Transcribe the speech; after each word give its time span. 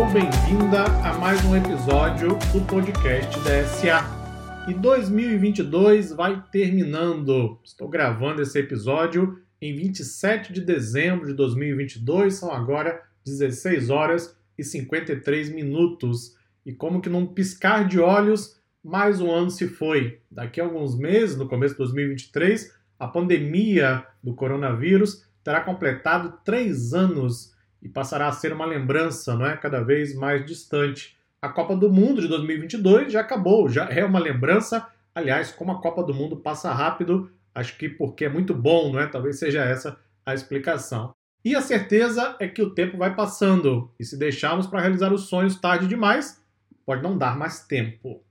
ou 0.00 0.10
bem-vinda 0.10 0.84
a 1.04 1.18
mais 1.18 1.44
um 1.44 1.54
episódio 1.54 2.30
do 2.54 2.66
podcast 2.66 3.38
da 3.40 3.62
SA. 3.66 4.66
E 4.66 4.72
2022 4.72 6.12
vai 6.12 6.42
terminando. 6.50 7.60
Estou 7.62 7.86
gravando 7.86 8.40
esse 8.40 8.58
episódio 8.58 9.38
em 9.60 9.76
27 9.76 10.54
de 10.54 10.62
dezembro 10.62 11.26
de 11.26 11.34
2022, 11.34 12.32
são 12.32 12.50
agora 12.50 13.02
16 13.26 13.90
horas 13.90 14.34
e 14.56 14.64
53 14.64 15.50
minutos. 15.50 16.34
E 16.64 16.72
como 16.72 17.02
que 17.02 17.10
num 17.10 17.26
piscar 17.26 17.86
de 17.86 18.00
olhos, 18.00 18.58
mais 18.82 19.20
um 19.20 19.30
ano 19.30 19.50
se 19.50 19.68
foi. 19.68 20.18
Daqui 20.30 20.62
a 20.62 20.64
alguns 20.64 20.98
meses, 20.98 21.36
no 21.36 21.46
começo 21.46 21.74
de 21.74 21.78
2023, 21.78 22.74
a 22.98 23.06
pandemia 23.06 24.06
do 24.24 24.32
coronavírus 24.32 25.26
terá 25.44 25.60
completado 25.60 26.38
três 26.42 26.94
anos 26.94 27.52
e 27.82 27.88
passará 27.88 28.28
a 28.28 28.32
ser 28.32 28.52
uma 28.52 28.66
lembrança, 28.66 29.34
não 29.34 29.46
é, 29.46 29.56
cada 29.56 29.80
vez 29.82 30.14
mais 30.14 30.44
distante. 30.44 31.16
A 31.40 31.48
Copa 31.48 31.74
do 31.74 31.90
Mundo 31.90 32.20
de 32.20 32.28
2022 32.28 33.12
já 33.12 33.20
acabou, 33.20 33.68
já 33.68 33.84
é 33.86 34.04
uma 34.04 34.18
lembrança. 34.18 34.86
Aliás, 35.14 35.50
como 35.50 35.72
a 35.72 35.80
Copa 35.80 36.02
do 36.02 36.14
Mundo 36.14 36.36
passa 36.36 36.72
rápido, 36.72 37.30
acho 37.54 37.76
que 37.78 37.88
porque 37.88 38.26
é 38.26 38.28
muito 38.28 38.54
bom, 38.54 38.92
não 38.92 39.00
é? 39.00 39.06
Talvez 39.06 39.38
seja 39.38 39.64
essa 39.64 39.98
a 40.24 40.34
explicação. 40.34 41.14
E 41.42 41.56
a 41.56 41.62
certeza 41.62 42.36
é 42.38 42.46
que 42.46 42.60
o 42.60 42.74
tempo 42.74 42.98
vai 42.98 43.14
passando 43.14 43.90
e 43.98 44.04
se 44.04 44.18
deixarmos 44.18 44.66
para 44.66 44.80
realizar 44.80 45.12
os 45.12 45.22
sonhos 45.22 45.58
tarde 45.58 45.86
demais, 45.86 46.42
pode 46.84 47.02
não 47.02 47.16
dar 47.16 47.36
mais 47.36 47.66
tempo. 47.66 48.22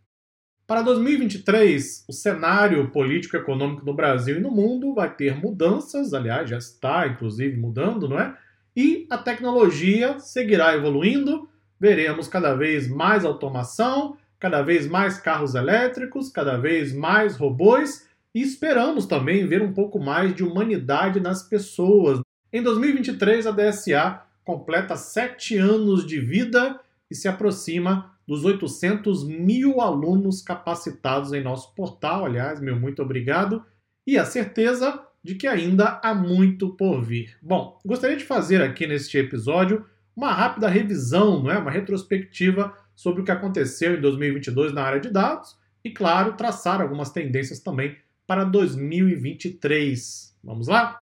Para 0.67 0.83
2023, 0.83 2.05
o 2.07 2.13
cenário 2.13 2.91
político 2.91 3.35
e 3.35 3.39
econômico 3.39 3.83
no 3.83 3.95
Brasil 3.95 4.37
e 4.37 4.39
no 4.39 4.51
mundo 4.51 4.93
vai 4.93 5.11
ter 5.11 5.35
mudanças, 5.35 6.13
aliás, 6.13 6.47
já 6.47 6.59
está 6.59 7.07
inclusive 7.07 7.57
mudando, 7.57 8.07
não 8.07 8.19
é? 8.19 8.37
E 8.75 9.07
a 9.09 9.17
tecnologia 9.17 10.19
seguirá 10.19 10.75
evoluindo, 10.75 11.49
veremos 11.79 12.27
cada 12.27 12.53
vez 12.53 12.87
mais 12.87 13.25
automação, 13.25 14.17
cada 14.39 14.61
vez 14.61 14.87
mais 14.87 15.17
carros 15.17 15.55
elétricos, 15.55 16.29
cada 16.29 16.57
vez 16.57 16.93
mais 16.93 17.35
robôs 17.35 18.07
e 18.33 18.41
esperamos 18.41 19.05
também 19.05 19.45
ver 19.47 19.61
um 19.61 19.73
pouco 19.73 19.99
mais 19.99 20.33
de 20.33 20.43
humanidade 20.43 21.19
nas 21.19 21.43
pessoas. 21.43 22.21
Em 22.53 22.61
2023, 22.61 23.47
a 23.47 23.51
DSA 23.51 24.21
completa 24.43 24.95
sete 24.95 25.57
anos 25.57 26.05
de 26.05 26.19
vida 26.19 26.79
e 27.09 27.15
se 27.15 27.27
aproxima 27.27 28.15
dos 28.27 28.45
800 28.45 29.27
mil 29.27 29.81
alunos 29.81 30.41
capacitados 30.41 31.33
em 31.33 31.43
nosso 31.43 31.73
portal. 31.73 32.25
Aliás, 32.25 32.59
meu 32.59 32.79
muito 32.79 33.01
obrigado. 33.01 33.65
E 34.05 34.17
a 34.17 34.25
certeza 34.25 35.03
de 35.23 35.35
que 35.35 35.47
ainda 35.47 35.99
há 36.03 36.13
muito 36.13 36.69
por 36.75 37.01
vir. 37.01 37.37
Bom, 37.41 37.79
gostaria 37.85 38.17
de 38.17 38.23
fazer 38.23 38.61
aqui 38.61 38.87
neste 38.87 39.17
episódio 39.17 39.85
uma 40.15 40.33
rápida 40.33 40.67
revisão, 40.67 41.43
não 41.43 41.51
é? 41.51 41.57
uma 41.57 41.71
retrospectiva 41.71 42.75
sobre 42.95 43.21
o 43.21 43.25
que 43.25 43.31
aconteceu 43.31 43.95
em 43.95 44.01
2022 44.01 44.73
na 44.73 44.83
área 44.83 44.99
de 44.99 45.09
dados 45.09 45.57
e, 45.83 45.89
claro, 45.89 46.33
traçar 46.33 46.81
algumas 46.81 47.09
tendências 47.09 47.59
também 47.59 47.95
para 48.27 48.43
2023. 48.43 50.37
Vamos 50.43 50.67
lá? 50.67 50.99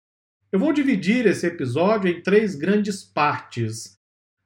Eu 0.52 0.58
vou 0.58 0.72
dividir 0.72 1.26
esse 1.26 1.46
episódio 1.46 2.10
em 2.10 2.22
três 2.22 2.54
grandes 2.54 3.02
partes. 3.02 3.98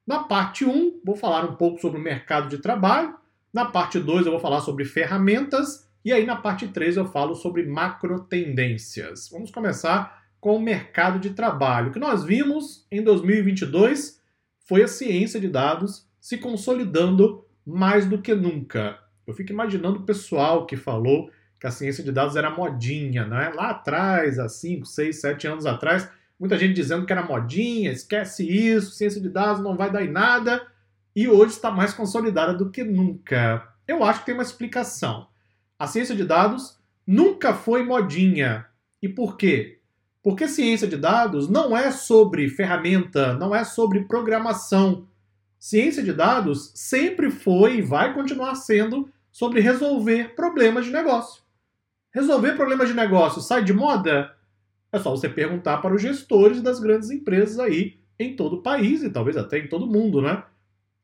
Na 0.07 0.23
parte 0.23 0.65
1, 0.65 1.01
vou 1.05 1.15
falar 1.15 1.45
um 1.45 1.55
pouco 1.55 1.79
sobre 1.79 1.99
o 1.99 2.03
mercado 2.03 2.49
de 2.49 2.57
trabalho. 2.57 3.15
Na 3.53 3.65
parte 3.65 3.99
2, 3.99 4.25
eu 4.25 4.31
vou 4.31 4.41
falar 4.41 4.61
sobre 4.61 4.83
ferramentas. 4.83 5.87
E 6.03 6.11
aí, 6.11 6.25
na 6.25 6.35
parte 6.35 6.67
3, 6.67 6.97
eu 6.97 7.05
falo 7.05 7.35
sobre 7.35 7.63
macro 7.63 8.21
tendências. 8.21 9.29
Vamos 9.31 9.51
começar 9.51 10.23
com 10.39 10.55
o 10.55 10.61
mercado 10.61 11.19
de 11.19 11.29
trabalho. 11.29 11.89
O 11.89 11.93
que 11.93 11.99
nós 11.99 12.23
vimos 12.23 12.87
em 12.91 13.03
2022 13.03 14.19
foi 14.65 14.81
a 14.81 14.87
ciência 14.87 15.39
de 15.39 15.47
dados 15.47 16.07
se 16.19 16.39
consolidando 16.39 17.45
mais 17.65 18.07
do 18.07 18.19
que 18.19 18.33
nunca. 18.33 18.97
Eu 19.27 19.33
fico 19.35 19.51
imaginando 19.51 19.99
o 19.99 20.03
pessoal 20.03 20.65
que 20.65 20.75
falou 20.75 21.29
que 21.59 21.67
a 21.67 21.71
ciência 21.71 22.03
de 22.03 22.11
dados 22.11 22.35
era 22.35 22.49
modinha, 22.49 23.23
né? 23.23 23.51
Lá 23.55 23.69
atrás, 23.69 24.39
há 24.39 24.49
5, 24.49 24.83
6, 24.83 25.21
7 25.21 25.47
anos 25.47 25.65
atrás, 25.67 26.09
muita 26.39 26.57
gente 26.57 26.73
dizendo 26.73 27.05
que 27.05 27.13
era 27.13 27.21
modinha, 27.21 27.91
esquece 27.91 28.43
isso, 28.49 28.95
ciência 28.95 29.21
de 29.21 29.29
dados 29.29 29.63
não 29.63 29.77
vai 29.77 29.91
dar 29.91 30.03
em 30.03 30.09
nada, 30.09 30.65
e 31.15 31.27
hoje 31.27 31.53
está 31.53 31.69
mais 31.69 31.93
consolidada 31.93 32.55
do 32.55 32.71
que 32.71 32.83
nunca. 32.83 33.71
Eu 33.87 34.03
acho 34.03 34.21
que 34.21 34.25
tem 34.25 34.33
uma 34.33 34.41
explicação. 34.41 35.27
A 35.81 35.87
ciência 35.87 36.15
de 36.15 36.23
dados 36.23 36.77
nunca 37.07 37.55
foi 37.55 37.81
modinha. 37.83 38.67
E 39.01 39.09
por 39.09 39.35
quê? 39.35 39.79
Porque 40.21 40.47
ciência 40.47 40.87
de 40.87 40.95
dados 40.95 41.49
não 41.49 41.75
é 41.75 41.89
sobre 41.89 42.47
ferramenta, 42.49 43.33
não 43.33 43.55
é 43.55 43.63
sobre 43.63 44.01
programação. 44.01 45.07
Ciência 45.57 46.03
de 46.03 46.13
dados 46.13 46.71
sempre 46.75 47.31
foi 47.31 47.77
e 47.77 47.81
vai 47.81 48.13
continuar 48.13 48.53
sendo 48.53 49.09
sobre 49.31 49.59
resolver 49.59 50.35
problemas 50.35 50.85
de 50.85 50.91
negócio. 50.91 51.41
Resolver 52.13 52.51
problemas 52.55 52.87
de 52.87 52.93
negócio 52.93 53.41
sai 53.41 53.63
de 53.63 53.73
moda? 53.73 54.37
É 54.91 54.99
só 54.99 55.09
você 55.09 55.27
perguntar 55.27 55.77
para 55.77 55.95
os 55.95 56.01
gestores 56.03 56.61
das 56.61 56.79
grandes 56.79 57.09
empresas 57.09 57.57
aí 57.57 57.97
em 58.19 58.35
todo 58.35 58.57
o 58.57 58.61
país 58.61 59.01
e 59.01 59.09
talvez 59.09 59.35
até 59.35 59.57
em 59.57 59.67
todo 59.67 59.85
o 59.85 59.91
mundo, 59.91 60.21
né? 60.21 60.43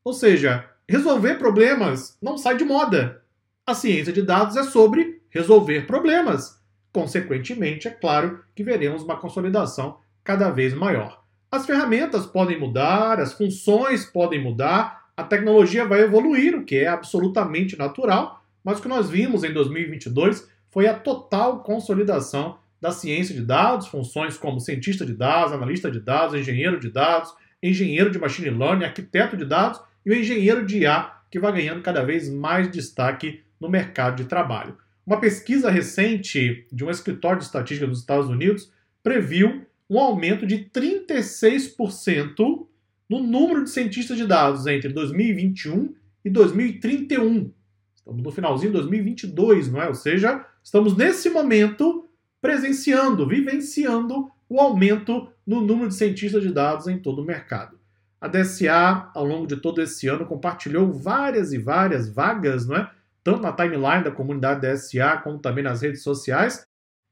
Ou 0.04 0.12
seja, 0.12 0.70
resolver 0.88 1.34
problemas 1.34 2.16
não 2.22 2.38
sai 2.38 2.56
de 2.56 2.64
moda. 2.64 3.24
A 3.68 3.74
ciência 3.74 4.14
de 4.14 4.22
dados 4.22 4.56
é 4.56 4.62
sobre 4.62 5.20
resolver 5.28 5.86
problemas. 5.86 6.58
Consequentemente, 6.90 7.86
é 7.86 7.90
claro 7.90 8.42
que 8.54 8.64
veremos 8.64 9.02
uma 9.02 9.18
consolidação 9.18 9.98
cada 10.24 10.48
vez 10.48 10.72
maior. 10.72 11.22
As 11.52 11.66
ferramentas 11.66 12.24
podem 12.24 12.58
mudar, 12.58 13.20
as 13.20 13.34
funções 13.34 14.06
podem 14.06 14.42
mudar, 14.42 15.10
a 15.14 15.22
tecnologia 15.22 15.84
vai 15.84 16.00
evoluir, 16.00 16.56
o 16.56 16.64
que 16.64 16.76
é 16.76 16.86
absolutamente 16.86 17.78
natural, 17.78 18.42
mas 18.64 18.78
o 18.78 18.82
que 18.82 18.88
nós 18.88 19.10
vimos 19.10 19.44
em 19.44 19.52
2022 19.52 20.48
foi 20.70 20.86
a 20.86 20.98
total 20.98 21.62
consolidação 21.62 22.58
da 22.80 22.90
ciência 22.90 23.34
de 23.34 23.42
dados, 23.42 23.88
funções 23.88 24.38
como 24.38 24.60
cientista 24.60 25.04
de 25.04 25.12
dados, 25.12 25.52
analista 25.52 25.90
de 25.90 26.00
dados, 26.00 26.34
engenheiro 26.34 26.80
de 26.80 26.88
dados, 26.90 27.34
engenheiro 27.62 28.10
de 28.10 28.18
machine 28.18 28.48
learning, 28.48 28.86
arquiteto 28.86 29.36
de 29.36 29.44
dados 29.44 29.78
e 30.06 30.10
o 30.10 30.14
engenheiro 30.14 30.64
de 30.64 30.78
IA, 30.78 31.12
que 31.30 31.38
vai 31.38 31.52
ganhando 31.52 31.82
cada 31.82 32.02
vez 32.02 32.30
mais 32.30 32.70
destaque 32.70 33.46
no 33.60 33.68
mercado 33.68 34.16
de 34.16 34.28
trabalho. 34.28 34.76
Uma 35.06 35.20
pesquisa 35.20 35.70
recente 35.70 36.66
de 36.70 36.84
um 36.84 36.90
escritório 36.90 37.38
de 37.38 37.46
estatística 37.46 37.86
dos 37.86 38.00
Estados 38.00 38.28
Unidos 38.28 38.70
previu 39.02 39.66
um 39.88 39.98
aumento 39.98 40.46
de 40.46 40.66
36% 40.66 42.66
no 43.08 43.22
número 43.22 43.64
de 43.64 43.70
cientistas 43.70 44.16
de 44.16 44.26
dados 44.26 44.66
entre 44.66 44.90
2021 44.90 45.94
e 46.24 46.28
2031. 46.28 47.50
Estamos 47.94 48.22
no 48.22 48.30
finalzinho 48.30 48.72
de 48.72 48.78
2022, 48.78 49.72
não 49.72 49.82
é? 49.82 49.88
Ou 49.88 49.94
seja, 49.94 50.44
estamos 50.62 50.96
nesse 50.96 51.30
momento 51.30 52.06
presenciando, 52.40 53.26
vivenciando 53.26 54.30
o 54.48 54.60
aumento 54.60 55.28
no 55.46 55.60
número 55.60 55.88
de 55.88 55.94
cientistas 55.94 56.42
de 56.42 56.52
dados 56.52 56.86
em 56.86 56.98
todo 56.98 57.22
o 57.22 57.24
mercado. 57.24 57.78
A 58.20 58.28
DSA, 58.28 59.10
ao 59.14 59.24
longo 59.24 59.46
de 59.46 59.56
todo 59.56 59.80
esse 59.80 60.08
ano, 60.08 60.26
compartilhou 60.26 60.92
várias 60.92 61.52
e 61.52 61.58
várias 61.58 62.08
vagas, 62.08 62.66
não 62.66 62.76
é? 62.76 62.90
Tanto 63.28 63.42
na 63.42 63.52
timeline 63.52 64.02
da 64.02 64.10
comunidade 64.10 64.62
DSA, 64.62 65.18
como 65.22 65.38
também 65.38 65.62
nas 65.62 65.82
redes 65.82 66.02
sociais. 66.02 66.64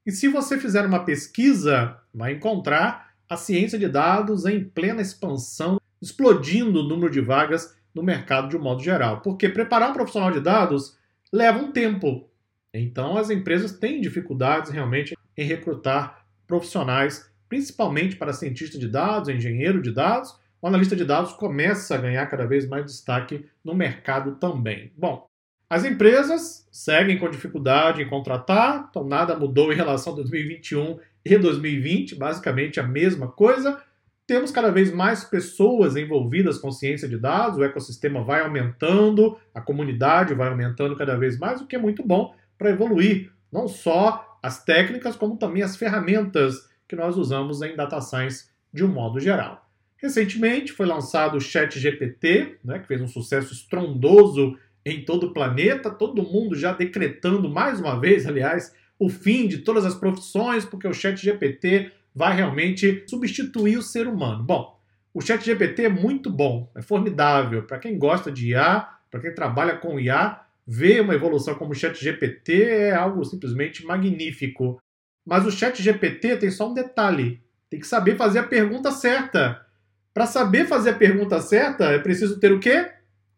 E 0.03 0.11
se 0.11 0.27
você 0.27 0.57
fizer 0.57 0.83
uma 0.83 1.05
pesquisa, 1.05 1.95
vai 2.11 2.33
encontrar 2.33 3.11
a 3.29 3.37
ciência 3.37 3.77
de 3.77 3.87
dados 3.87 4.43
em 4.47 4.63
plena 4.63 4.99
expansão, 4.99 5.79
explodindo 6.01 6.79
o 6.79 6.87
número 6.87 7.11
de 7.11 7.21
vagas 7.21 7.77
no 7.93 8.01
mercado 8.01 8.49
de 8.49 8.57
um 8.57 8.61
modo 8.61 8.81
geral. 8.81 9.21
Porque 9.21 9.47
preparar 9.47 9.91
um 9.91 9.93
profissional 9.93 10.31
de 10.31 10.39
dados 10.39 10.97
leva 11.31 11.59
um 11.59 11.71
tempo. 11.71 12.27
Então 12.73 13.15
as 13.15 13.29
empresas 13.29 13.73
têm 13.73 14.01
dificuldades 14.01 14.71
realmente 14.71 15.15
em 15.37 15.45
recrutar 15.45 16.25
profissionais, 16.47 17.31
principalmente 17.47 18.15
para 18.15 18.33
cientista 18.33 18.79
de 18.79 18.87
dados, 18.87 19.29
engenheiro 19.29 19.83
de 19.83 19.91
dados. 19.91 20.35
O 20.59 20.67
analista 20.67 20.95
de 20.95 21.05
dados 21.05 21.33
começa 21.33 21.93
a 21.93 21.99
ganhar 21.99 22.25
cada 22.25 22.47
vez 22.47 22.67
mais 22.67 22.85
destaque 22.85 23.45
no 23.63 23.75
mercado 23.75 24.37
também. 24.37 24.91
Bom, 24.97 25.27
as 25.69 25.83
empresas 25.83 26.67
seguem 26.71 27.17
com 27.17 27.29
dificuldade 27.29 28.01
em 28.01 28.09
contratar, 28.09 28.87
então 28.89 29.03
nada 29.03 29.35
mudou 29.35 29.71
em 29.71 29.75
relação 29.75 30.13
a 30.13 30.15
2021 30.17 30.99
e 31.25 31.37
2020, 31.37 32.15
basicamente 32.15 32.79
a 32.79 32.83
mesma 32.83 33.27
coisa 33.27 33.81
temos 34.27 34.51
cada 34.51 34.69
vez 34.69 34.91
mais 34.91 35.23
pessoas 35.23 35.95
envolvidas 35.95 36.57
com 36.57 36.69
ciência 36.69 37.07
de 37.07 37.17
dados, 37.17 37.57
o 37.57 37.63
ecossistema 37.63 38.21
vai 38.21 38.41
aumentando, 38.41 39.39
a 39.55 39.61
comunidade 39.61 40.33
vai 40.33 40.49
aumentando 40.49 40.97
cada 40.97 41.15
vez 41.15 41.39
mais, 41.39 41.61
o 41.61 41.65
que 41.65 41.77
é 41.77 41.79
muito 41.79 42.05
bom 42.05 42.35
para 42.57 42.69
evoluir 42.69 43.31
não 43.49 43.69
só 43.69 44.37
as 44.43 44.63
técnicas, 44.63 45.15
como 45.15 45.37
também 45.37 45.63
as 45.63 45.77
ferramentas 45.77 46.69
que 46.87 46.95
nós 46.95 47.15
usamos 47.15 47.61
em 47.61 47.75
data 47.75 48.01
science 48.01 48.49
de 48.73 48.83
um 48.83 48.89
modo 48.89 49.17
geral. 49.17 49.65
Recentemente 49.95 50.73
foi 50.73 50.85
lançado 50.85 51.37
o 51.37 51.41
ChatGPT, 51.41 52.59
né, 52.63 52.79
que 52.79 52.87
fez 52.87 53.01
um 53.01 53.07
sucesso 53.07 53.53
estrondoso 53.53 54.57
em 54.91 55.03
todo 55.05 55.27
o 55.27 55.33
planeta, 55.33 55.89
todo 55.89 56.23
mundo 56.23 56.55
já 56.55 56.71
decretando 56.73 57.49
mais 57.49 57.79
uma 57.79 57.99
vez, 57.99 58.25
aliás, 58.25 58.73
o 58.99 59.09
fim 59.09 59.47
de 59.47 59.59
todas 59.59 59.85
as 59.85 59.95
profissões, 59.95 60.65
porque 60.65 60.87
o 60.87 60.93
ChatGPT 60.93 61.91
vai 62.15 62.35
realmente 62.35 63.03
substituir 63.07 63.77
o 63.77 63.81
ser 63.83 64.07
humano. 64.07 64.43
Bom, 64.43 64.75
O 65.13 65.21
ChatGPT 65.21 65.85
é 65.85 65.89
muito 65.89 66.29
bom, 66.29 66.69
é 66.75 66.81
formidável. 66.81 67.63
Para 67.63 67.79
quem 67.79 67.97
gosta 67.97 68.31
de 68.31 68.49
IA, 68.49 68.87
para 69.09 69.19
quem 69.19 69.33
trabalha 69.33 69.75
com 69.77 69.99
IA, 69.99 70.41
ver 70.65 71.01
uma 71.01 71.15
evolução 71.15 71.55
como 71.55 71.71
o 71.71 71.75
ChatGPT 71.75 72.63
é 72.63 72.93
algo 72.93 73.25
simplesmente 73.25 73.83
magnífico. 73.83 74.77
Mas 75.25 75.45
o 75.45 75.51
ChatGPT 75.51 76.37
tem 76.37 76.51
só 76.51 76.69
um 76.69 76.73
detalhe: 76.73 77.41
tem 77.69 77.79
que 77.79 77.87
saber 77.87 78.15
fazer 78.15 78.39
a 78.39 78.43
pergunta 78.43 78.91
certa. 78.91 79.65
Para 80.13 80.27
saber 80.27 80.67
fazer 80.67 80.91
a 80.91 80.95
pergunta 80.95 81.39
certa, 81.41 81.85
é 81.85 81.99
preciso 81.99 82.39
ter 82.39 82.51
o 82.51 82.59
quê? 82.59 82.91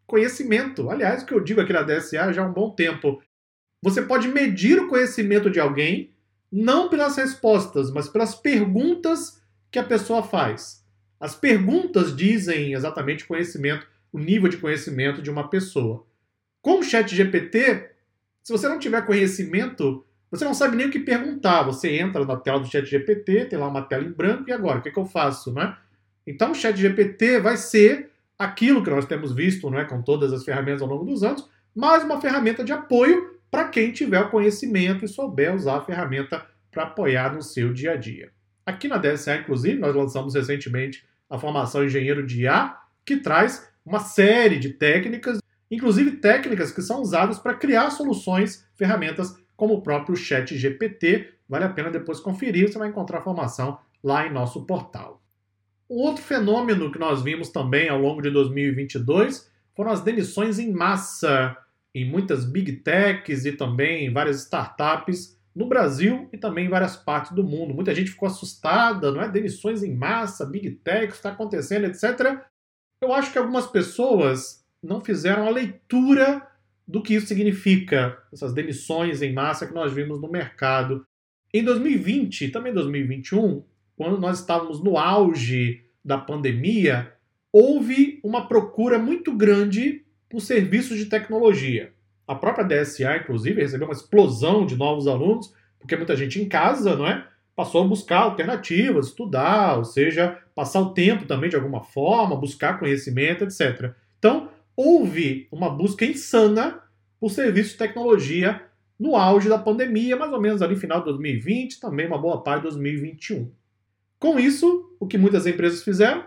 Conhecimento. 0.09 0.89
Aliás, 0.89 1.21
o 1.21 1.25
que 1.27 1.33
eu 1.33 1.39
digo 1.39 1.61
aqui 1.61 1.71
na 1.71 1.83
DSA 1.83 2.33
já 2.33 2.43
há 2.43 2.47
um 2.47 2.51
bom 2.51 2.71
tempo. 2.71 3.21
Você 3.83 4.01
pode 4.01 4.27
medir 4.27 4.79
o 4.79 4.87
conhecimento 4.87 5.51
de 5.51 5.59
alguém 5.59 6.11
não 6.51 6.89
pelas 6.89 7.15
respostas, 7.15 7.91
mas 7.91 8.09
pelas 8.09 8.33
perguntas 8.33 9.39
que 9.69 9.77
a 9.77 9.83
pessoa 9.83 10.23
faz. 10.23 10.83
As 11.19 11.35
perguntas 11.35 12.15
dizem 12.15 12.73
exatamente 12.73 13.23
o 13.23 13.27
conhecimento, 13.27 13.85
o 14.11 14.17
nível 14.17 14.49
de 14.49 14.57
conhecimento 14.57 15.21
de 15.21 15.29
uma 15.29 15.47
pessoa. 15.47 16.03
Com 16.59 16.79
o 16.79 16.83
chat 16.83 17.15
GPT, 17.15 17.91
se 18.41 18.51
você 18.51 18.67
não 18.67 18.79
tiver 18.79 19.05
conhecimento, 19.05 20.03
você 20.31 20.43
não 20.43 20.55
sabe 20.55 20.75
nem 20.75 20.87
o 20.87 20.91
que 20.91 20.99
perguntar. 20.99 21.61
Você 21.61 21.99
entra 21.99 22.25
na 22.25 22.35
tela 22.35 22.59
do 22.59 22.65
chat 22.65 22.83
GPT, 22.83 23.45
tem 23.45 23.59
lá 23.59 23.67
uma 23.67 23.83
tela 23.83 24.03
em 24.03 24.11
branco, 24.11 24.49
e 24.49 24.51
agora? 24.51 24.79
O 24.79 24.81
que, 24.81 24.89
é 24.89 24.91
que 24.91 24.99
eu 24.99 25.05
faço? 25.05 25.53
Né? 25.53 25.77
Então 26.25 26.51
o 26.51 26.55
chat 26.55 26.75
GPT 26.75 27.39
vai 27.39 27.57
ser 27.57 28.08
aquilo 28.39 28.81
que 28.81 28.89
nós 28.89 29.05
temos 29.05 29.33
visto 29.33 29.69
né, 29.69 29.83
com 29.83 30.01
todas 30.01 30.31
as 30.31 30.45
ferramentas 30.45 30.81
ao 30.81 30.87
longo 30.87 31.03
dos 31.03 31.23
anos, 31.23 31.49
mais 31.75 32.05
uma 32.05 32.21
ferramenta 32.21 32.63
de 32.63 32.71
apoio 32.71 33.37
para 33.51 33.67
quem 33.67 33.91
tiver 33.91 34.21
o 34.21 34.29
conhecimento 34.29 35.03
e 35.03 35.09
souber 35.09 35.53
usar 35.53 35.77
a 35.77 35.83
ferramenta 35.83 36.45
para 36.71 36.83
apoiar 36.83 37.33
no 37.33 37.41
seu 37.41 37.73
dia 37.73 37.91
a 37.91 37.95
dia. 37.97 38.31
Aqui 38.65 38.87
na 38.87 38.97
DSA, 38.97 39.37
inclusive, 39.37 39.77
nós 39.77 39.93
lançamos 39.93 40.35
recentemente 40.35 41.05
a 41.29 41.37
formação 41.37 41.83
Engenheiro 41.83 42.25
de 42.25 42.43
IA, 42.43 42.77
que 43.05 43.17
traz 43.17 43.67
uma 43.85 43.99
série 43.99 44.57
de 44.57 44.69
técnicas, 44.69 45.39
inclusive 45.69 46.11
técnicas 46.17 46.71
que 46.71 46.81
são 46.81 47.01
usadas 47.01 47.39
para 47.39 47.55
criar 47.55 47.89
soluções, 47.89 48.65
ferramentas 48.75 49.35
como 49.57 49.73
o 49.73 49.81
próprio 49.81 50.15
Chat 50.15 50.55
GPT. 50.55 51.33
Vale 51.47 51.65
a 51.65 51.69
pena 51.69 51.89
depois 51.89 52.19
conferir, 52.19 52.71
você 52.71 52.77
vai 52.77 52.87
encontrar 52.87 53.19
a 53.19 53.23
formação 53.23 53.79
lá 54.03 54.25
em 54.25 54.31
nosso 54.31 54.65
portal. 54.65 55.18
Outro 55.89 56.23
fenômeno 56.23 56.91
que 56.91 56.99
nós 56.99 57.23
vimos 57.23 57.49
também 57.49 57.89
ao 57.89 57.99
longo 57.99 58.21
de 58.21 58.29
2022 58.29 59.49
foram 59.75 59.89
as 59.89 60.01
demissões 60.01 60.59
em 60.59 60.71
massa 60.71 61.57
em 61.95 62.05
muitas 62.05 62.45
big 62.45 62.73
techs 62.73 63.43
e 63.45 63.53
também 63.53 64.05
em 64.05 64.13
várias 64.13 64.43
startups 64.43 65.35
no 65.55 65.67
Brasil 65.67 66.29
e 66.31 66.37
também 66.37 66.67
em 66.67 66.69
várias 66.69 66.95
partes 66.95 67.31
do 67.31 67.43
mundo. 67.43 67.73
Muita 67.73 67.95
gente 67.95 68.11
ficou 68.11 68.27
assustada, 68.27 69.11
não 69.11 69.21
é? 69.21 69.27
Demissões 69.27 69.81
em 69.81 69.95
massa, 69.95 70.45
big 70.45 70.69
tech, 70.71 71.11
está 71.11 71.31
acontecendo, 71.31 71.85
etc. 71.85 72.39
Eu 73.01 73.11
acho 73.11 73.31
que 73.31 73.39
algumas 73.39 73.65
pessoas 73.65 74.63
não 74.81 75.01
fizeram 75.01 75.47
a 75.47 75.49
leitura 75.49 76.47
do 76.87 77.01
que 77.01 77.15
isso 77.15 77.27
significa, 77.27 78.17
essas 78.31 78.53
demissões 78.53 79.21
em 79.21 79.33
massa 79.33 79.65
que 79.65 79.73
nós 79.73 79.91
vimos 79.91 80.21
no 80.21 80.29
mercado. 80.29 81.05
Em 81.53 81.63
2020 81.63 82.45
e 82.45 82.51
também 82.51 82.73
2021, 82.73 83.63
quando 83.99 84.17
nós 84.17 84.39
estávamos 84.39 84.81
no 84.81 84.97
auge 84.97 85.83
da 86.05 86.17
pandemia, 86.17 87.11
houve 87.51 88.21
uma 88.23 88.47
procura 88.47 88.97
muito 88.97 89.35
grande 89.35 90.05
por 90.29 90.39
serviços 90.39 90.97
de 90.97 91.07
tecnologia. 91.07 91.91
A 92.25 92.33
própria 92.33 92.63
DSA, 92.63 93.17
inclusive, 93.17 93.61
recebeu 93.61 93.89
uma 93.89 93.93
explosão 93.93 94.65
de 94.65 94.77
novos 94.77 95.05
alunos, 95.05 95.53
porque 95.77 95.97
muita 95.97 96.15
gente 96.15 96.41
em 96.41 96.47
casa, 96.47 96.95
não 96.95 97.05
é? 97.05 97.27
Passou 97.53 97.83
a 97.83 97.87
buscar 97.89 98.19
alternativas, 98.19 99.07
estudar, 99.07 99.77
ou 99.77 99.83
seja, 99.83 100.37
passar 100.55 100.79
o 100.79 100.93
tempo 100.93 101.25
também 101.25 101.49
de 101.49 101.57
alguma 101.57 101.83
forma, 101.83 102.39
buscar 102.39 102.79
conhecimento, 102.79 103.43
etc. 103.43 103.93
Então, 104.17 104.49
houve 104.77 105.49
uma 105.51 105.69
busca 105.69 106.05
insana 106.05 106.81
por 107.19 107.31
serviços 107.31 107.73
de 107.73 107.79
tecnologia 107.79 108.61
no 108.97 109.17
auge 109.17 109.49
da 109.49 109.57
pandemia, 109.57 110.15
mais 110.15 110.31
ou 110.31 110.39
menos 110.39 110.61
ali 110.61 110.77
final 110.77 110.99
de 110.99 111.05
2020, 111.07 111.81
também 111.81 112.07
uma 112.07 112.17
boa 112.17 112.41
parte 112.41 112.61
de 112.61 112.69
2021. 112.69 113.58
Com 114.19 114.37
isso, 114.37 114.93
o 114.99 115.07
que 115.07 115.17
muitas 115.17 115.47
empresas 115.47 115.81
fizeram? 115.81 116.25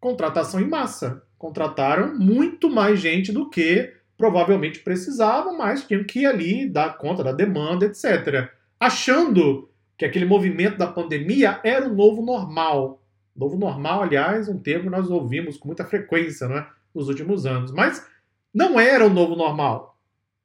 Contratação 0.00 0.60
em 0.60 0.68
massa 0.68 1.26
contrataram 1.38 2.16
muito 2.18 2.70
mais 2.70 2.98
gente 2.98 3.32
do 3.32 3.48
que 3.48 3.92
provavelmente 4.16 4.80
precisavam, 4.80 5.56
mas 5.56 5.84
tinham 5.84 6.04
que 6.04 6.20
ir 6.20 6.26
ali 6.26 6.68
dar 6.68 6.96
conta 6.96 7.22
da 7.22 7.32
demanda, 7.32 7.84
etc. 7.84 8.50
Achando 8.80 9.68
que 9.96 10.04
aquele 10.04 10.24
movimento 10.24 10.78
da 10.78 10.86
pandemia 10.86 11.60
era 11.62 11.86
o 11.86 11.94
novo 11.94 12.22
normal. 12.22 13.02
Novo 13.34 13.58
normal, 13.58 14.02
aliás, 14.02 14.48
um 14.48 14.58
termo 14.58 14.84
que 14.84 14.90
nós 14.90 15.10
ouvimos 15.10 15.58
com 15.58 15.68
muita 15.68 15.84
frequência 15.84 16.48
né, 16.48 16.66
nos 16.94 17.08
últimos 17.08 17.44
anos. 17.44 17.70
Mas 17.70 18.06
não 18.52 18.80
era 18.80 19.06
o 19.06 19.10
novo 19.10 19.36
normal. 19.36 19.98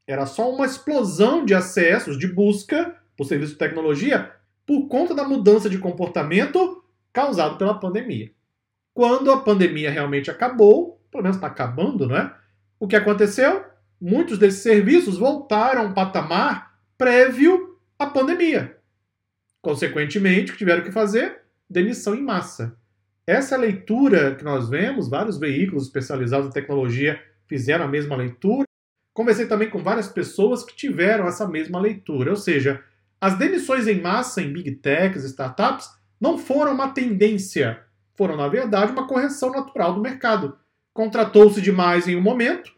Era 0.05 0.25
só 0.25 0.53
uma 0.53 0.65
explosão 0.65 1.45
de 1.45 1.53
acessos, 1.53 2.17
de 2.17 2.27
busca 2.27 2.95
por 3.15 3.25
serviço 3.25 3.53
de 3.53 3.59
tecnologia 3.59 4.31
por 4.71 4.87
conta 4.87 5.13
da 5.13 5.25
mudança 5.25 5.69
de 5.69 5.77
comportamento 5.77 6.81
causado 7.11 7.57
pela 7.57 7.77
pandemia. 7.77 8.31
Quando 8.93 9.29
a 9.29 9.41
pandemia 9.41 9.91
realmente 9.91 10.31
acabou, 10.31 10.97
pelo 11.11 11.23
menos 11.23 11.35
está 11.35 11.47
acabando, 11.47 12.07
não 12.07 12.15
é? 12.15 12.33
O 12.79 12.87
que 12.87 12.95
aconteceu? 12.95 13.65
Muitos 13.99 14.37
desses 14.39 14.61
serviços 14.61 15.17
voltaram 15.17 15.81
a 15.81 15.83
um 15.83 15.93
patamar 15.93 16.73
prévio 16.97 17.77
à 17.99 18.05
pandemia. 18.05 18.77
Consequentemente, 19.61 20.51
o 20.51 20.53
que 20.53 20.59
tiveram 20.59 20.83
que 20.83 20.91
fazer? 20.91 21.41
Demissão 21.69 22.15
em 22.15 22.23
massa. 22.23 22.73
Essa 23.27 23.57
leitura 23.57 24.35
que 24.35 24.43
nós 24.45 24.69
vemos, 24.69 25.09
vários 25.09 25.37
veículos 25.37 25.83
especializados 25.83 26.47
em 26.47 26.51
tecnologia 26.51 27.21
fizeram 27.45 27.83
a 27.83 27.89
mesma 27.89 28.15
leitura. 28.15 28.65
Conversei 29.13 29.47
também 29.47 29.69
com 29.69 29.83
várias 29.83 30.07
pessoas 30.07 30.63
que 30.63 30.73
tiveram 30.73 31.27
essa 31.27 31.45
mesma 31.45 31.77
leitura, 31.77 32.31
ou 32.31 32.37
seja, 32.37 32.81
as 33.21 33.37
demissões 33.37 33.87
em 33.87 34.01
massa 34.01 34.41
em 34.41 34.51
big 34.51 34.71
techs, 34.77 35.23
startups, 35.23 35.87
não 36.19 36.39
foram 36.39 36.73
uma 36.73 36.89
tendência, 36.89 37.83
foram, 38.15 38.35
na 38.35 38.47
verdade, 38.47 38.91
uma 38.91 39.07
correção 39.07 39.51
natural 39.51 39.93
do 39.93 40.01
mercado. 40.01 40.57
Contratou-se 40.91 41.61
demais 41.61 42.07
em 42.07 42.15
um 42.15 42.21
momento, 42.21 42.71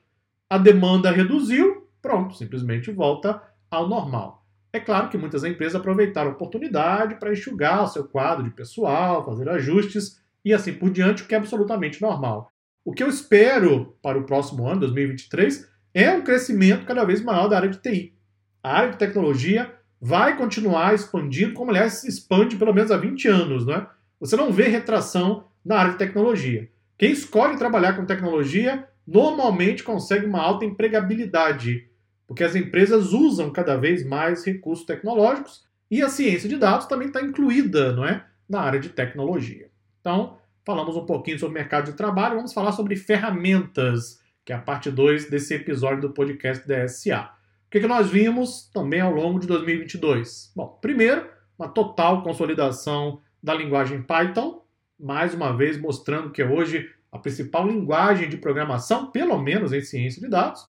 a 0.50 0.58
demanda 0.58 1.12
reduziu, 1.12 1.88
pronto, 2.02 2.36
simplesmente 2.36 2.92
volta 2.92 3.42
ao 3.72 3.88
normal. 3.88 4.46
É 4.74 4.80
claro 4.80 5.08
que 5.08 5.18
muitas 5.18 5.44
empresas 5.46 5.76
aproveitaram 5.76 6.32
a 6.32 6.34
oportunidade 6.34 7.16
para 7.16 7.32
enxugar 7.32 7.84
o 7.84 7.88
seu 7.88 8.04
quadro 8.04 8.44
de 8.44 8.50
pessoal, 8.50 9.26
fazer 9.26 9.48
ajustes 9.48 10.22
e 10.44 10.54
assim 10.54 10.74
por 10.74 10.90
diante, 10.90 11.24
o 11.24 11.28
que 11.28 11.36
é 11.36 11.38
absolutamente 11.38 12.02
normal. 12.02 12.52
O 12.84 12.92
que 12.92 13.02
eu 13.02 13.08
espero 13.08 13.98
para 14.02 14.18
o 14.18 14.26
próximo 14.26 14.68
ano, 14.68 14.82
2023, 14.82 15.70
é 15.94 16.12
um 16.12 16.22
crescimento 16.22 16.86
cada 16.86 17.06
vez 17.06 17.24
maior 17.24 17.48
da 17.48 17.56
área 17.56 17.70
de 17.70 17.78
TI. 17.78 18.14
A 18.62 18.74
área 18.78 18.92
de 18.92 18.98
tecnologia 18.98 19.74
vai 20.06 20.36
continuar 20.36 20.94
expandindo, 20.94 21.54
como 21.54 21.72
aliás 21.72 21.94
se 21.94 22.10
expande 22.10 22.58
pelo 22.58 22.74
menos 22.74 22.92
há 22.92 22.98
20 22.98 23.26
anos, 23.30 23.66
não 23.66 23.76
é? 23.76 23.88
Você 24.20 24.36
não 24.36 24.52
vê 24.52 24.68
retração 24.68 25.46
na 25.64 25.78
área 25.78 25.94
de 25.94 25.98
tecnologia. 25.98 26.70
Quem 26.98 27.14
escolhe 27.14 27.58
trabalhar 27.58 27.94
com 27.94 28.06
tecnologia 28.06 28.86
normalmente 29.08 29.82
consegue 29.82 30.26
uma 30.26 30.42
alta 30.42 30.66
empregabilidade, 30.66 31.88
porque 32.28 32.44
as 32.44 32.54
empresas 32.54 33.14
usam 33.14 33.50
cada 33.50 33.78
vez 33.78 34.06
mais 34.06 34.44
recursos 34.44 34.86
tecnológicos 34.86 35.64
e 35.90 36.02
a 36.02 36.10
ciência 36.10 36.50
de 36.50 36.58
dados 36.58 36.86
também 36.86 37.08
está 37.08 37.22
incluída 37.22 37.94
não 37.94 38.04
é, 38.04 38.26
na 38.48 38.60
área 38.60 38.82
de 38.82 38.90
tecnologia. 38.90 39.70
Então, 40.02 40.38
falamos 40.66 40.98
um 40.98 41.06
pouquinho 41.06 41.40
sobre 41.40 41.54
mercado 41.54 41.92
de 41.92 41.94
trabalho, 41.94 42.36
vamos 42.36 42.52
falar 42.52 42.74
sobre 42.74 42.98
ferramentas, 42.98 44.20
que 44.44 44.52
é 44.52 44.56
a 44.58 44.60
parte 44.60 44.92
2 44.92 45.30
desse 45.30 45.54
episódio 45.54 46.02
do 46.02 46.10
podcast 46.10 46.68
DSA. 46.68 47.30
Que, 47.74 47.80
que 47.80 47.88
nós 47.88 48.12
vimos 48.12 48.70
também 48.72 49.02
ao 49.02 49.12
longo 49.12 49.40
de 49.40 49.48
2022? 49.48 50.54
Bom, 50.56 50.78
primeiro, 50.80 51.28
uma 51.58 51.68
total 51.68 52.22
consolidação 52.22 53.20
da 53.42 53.52
linguagem 53.52 54.04
Python, 54.04 54.62
mais 55.00 55.34
uma 55.34 55.58
vez 55.58 55.76
mostrando 55.82 56.30
que 56.30 56.44
é 56.44 56.48
hoje 56.48 56.88
a 57.12 57.18
principal 57.18 57.68
linguagem 57.68 58.30
de 58.30 58.38
programação, 58.38 59.10
pelo 59.10 59.40
menos 59.42 59.74
em 59.74 59.82
ciência 59.82 60.22
de 60.22 60.30
dados. 60.30 60.68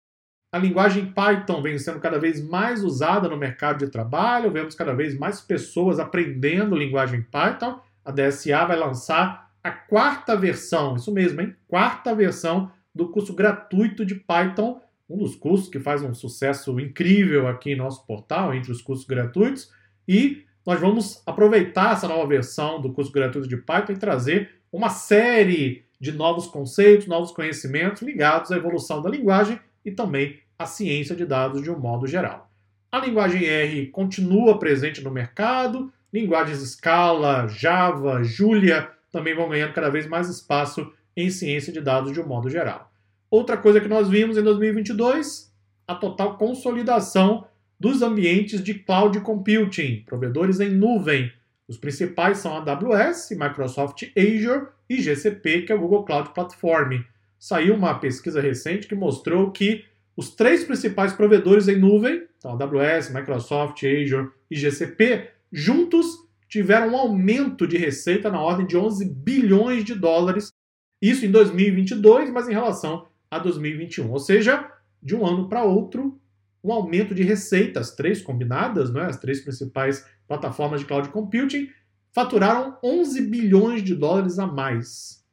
A 0.52 0.58
linguagem 0.58 1.14
Python 1.14 1.62
vem 1.62 1.78
sendo 1.78 2.00
cada 2.00 2.18
vez 2.18 2.44
mais 2.44 2.84
usada 2.84 3.30
no 3.30 3.38
mercado 3.38 3.78
de 3.78 3.92
trabalho, 3.92 4.50
vemos 4.50 4.74
cada 4.74 4.96
vez 4.96 5.16
mais 5.16 5.40
pessoas 5.40 6.00
aprendendo 6.00 6.76
linguagem 6.76 7.22
Python. 7.22 7.80
A 8.04 8.12
DSA 8.12 8.66
vai 8.66 8.76
lançar 8.76 9.52
a 9.64 9.70
quarta 9.70 10.36
versão, 10.36 10.96
isso 10.96 11.14
mesmo, 11.14 11.42
hein? 11.42 11.56
Quarta 11.68 12.16
versão 12.16 12.72
do 12.96 13.10
curso 13.10 13.36
gratuito 13.36 14.04
de 14.04 14.16
Python, 14.16 14.82
um 15.10 15.18
dos 15.18 15.36
cursos 15.36 15.70
que 15.70 15.80
faz 15.80 16.02
um 16.04 16.14
sucesso 16.14 16.80
incrível 16.80 17.48
aqui 17.48 17.72
em 17.72 17.78
nosso 17.78 18.06
portal, 18.06 18.54
entre 18.54 18.72
os 18.72 18.82
cursos 18.82 19.06
gratuitos, 19.06 19.72
e 20.08 20.44
nós 20.66 20.80
vamos 20.80 21.22
aproveitar 21.26 21.94
essa 21.94 22.08
nova 22.08 22.28
versão 22.28 22.82
do 22.82 22.92
curso 22.92 23.12
gratuito 23.12 23.48
de 23.48 23.58
Python 23.58 23.94
e 23.94 23.98
trazer 23.98 24.52
uma 24.72 24.90
série 24.90 25.86
de 26.00 26.12
novos 26.12 26.48
conceitos, 26.48 27.08
novos 27.08 27.32
conhecimentos 27.32 28.02
ligados 28.02 28.52
à 28.52 28.58
evolução 28.58 29.02
da 29.02 29.10
linguagem 29.10 29.60
e 29.84 29.92
também 29.92 30.40
à 30.60 30.66
ciência 30.66 31.16
de 31.16 31.26
dados 31.26 31.64
de 31.64 31.72
um 31.72 31.80
modo 31.80 32.06
geral. 32.06 32.52
A 32.92 33.00
linguagem 33.00 33.46
R 33.46 33.88
continua 33.88 34.60
presente 34.60 35.02
no 35.02 35.12
mercado, 35.12 35.92
linguagens 36.12 36.60
Scala, 36.60 37.48
Java, 37.48 38.24
Julia 38.24 38.90
também 39.12 39.36
vão 39.36 39.50
ganhando 39.50 39.74
cada 39.74 39.90
vez 39.90 40.08
mais 40.08 40.30
espaço 40.30 40.92
em 41.16 41.30
ciência 41.30 41.72
de 41.72 41.82
dados 41.82 42.12
de 42.12 42.20
um 42.20 42.28
modo 42.28 42.50
geral. 42.50 42.92
Outra 43.30 43.58
coisa 43.58 43.82
que 43.82 43.90
nós 43.90 44.08
vimos 44.08 44.38
em 44.38 44.44
2022, 44.44 45.54
a 45.86 45.96
total 45.96 46.38
consolidação 46.38 47.46
dos 47.78 48.02
ambientes 48.02 48.64
de 48.64 48.74
cloud 48.74 49.20
computing, 49.20 50.04
provedores 50.06 50.62
em 50.62 50.70
nuvem. 50.70 51.32
Os 51.68 51.78
principais 51.78 52.38
são 52.38 52.56
a 52.56 52.60
AWS, 52.60 53.32
Microsoft 53.32 54.04
Azure 54.18 54.68
e 54.90 55.02
GCP, 55.02 55.64
que 55.64 55.72
é 55.74 55.76
o 55.76 55.80
Google 55.80 56.06
Cloud 56.06 56.30
Platform. 56.34 57.02
Saiu 57.38 57.76
uma 57.76 57.96
pesquisa 58.00 58.40
recente 58.40 58.88
que 58.88 58.96
mostrou 58.96 59.52
que 59.52 59.84
os 60.16 60.30
três 60.34 60.64
principais 60.64 61.12
provedores 61.12 61.68
em 61.68 61.78
nuvem, 61.78 62.26
então 62.38 62.52
AWS, 62.52 63.14
Microsoft, 63.14 63.84
Azure 63.84 64.30
e 64.50 64.56
GCP, 64.56 65.30
juntos 65.52 66.08
tiveram 66.48 66.94
um 66.94 66.98
aumento 66.98 67.68
de 67.68 67.78
receita 67.78 68.32
na 68.32 68.42
ordem 68.42 68.66
de 68.66 68.78
11 68.78 69.06
bilhões 69.06 69.84
de 69.84 69.94
dólares, 69.94 70.54
isso 71.02 71.26
em 71.26 71.30
2022, 71.30 72.32
mas 72.32 72.48
em 72.48 72.54
relação 72.54 73.06
a 73.30 73.40
2021. 73.40 74.10
Ou 74.12 74.20
seja, 74.20 74.72
de 75.02 75.16
um 75.16 75.26
ano 75.26 75.48
para 75.48 75.64
outro, 75.64 76.20
um 76.64 76.72
aumento 76.72 77.14
de 77.14 77.24
receita. 77.24 77.80
As 77.80 77.96
três 77.96 78.22
combinadas, 78.22 78.92
né, 78.92 79.04
as 79.04 79.18
três 79.18 79.42
principais 79.42 80.06
plataformas 80.28 80.82
de 80.82 80.86
cloud 80.86 81.10
computing, 81.10 81.70
faturaram 82.12 82.78
11 82.84 83.22
bilhões 83.30 83.84
de 83.84 83.96
dólares 83.96 84.40
a 84.40 84.48
mais. 84.48 85.24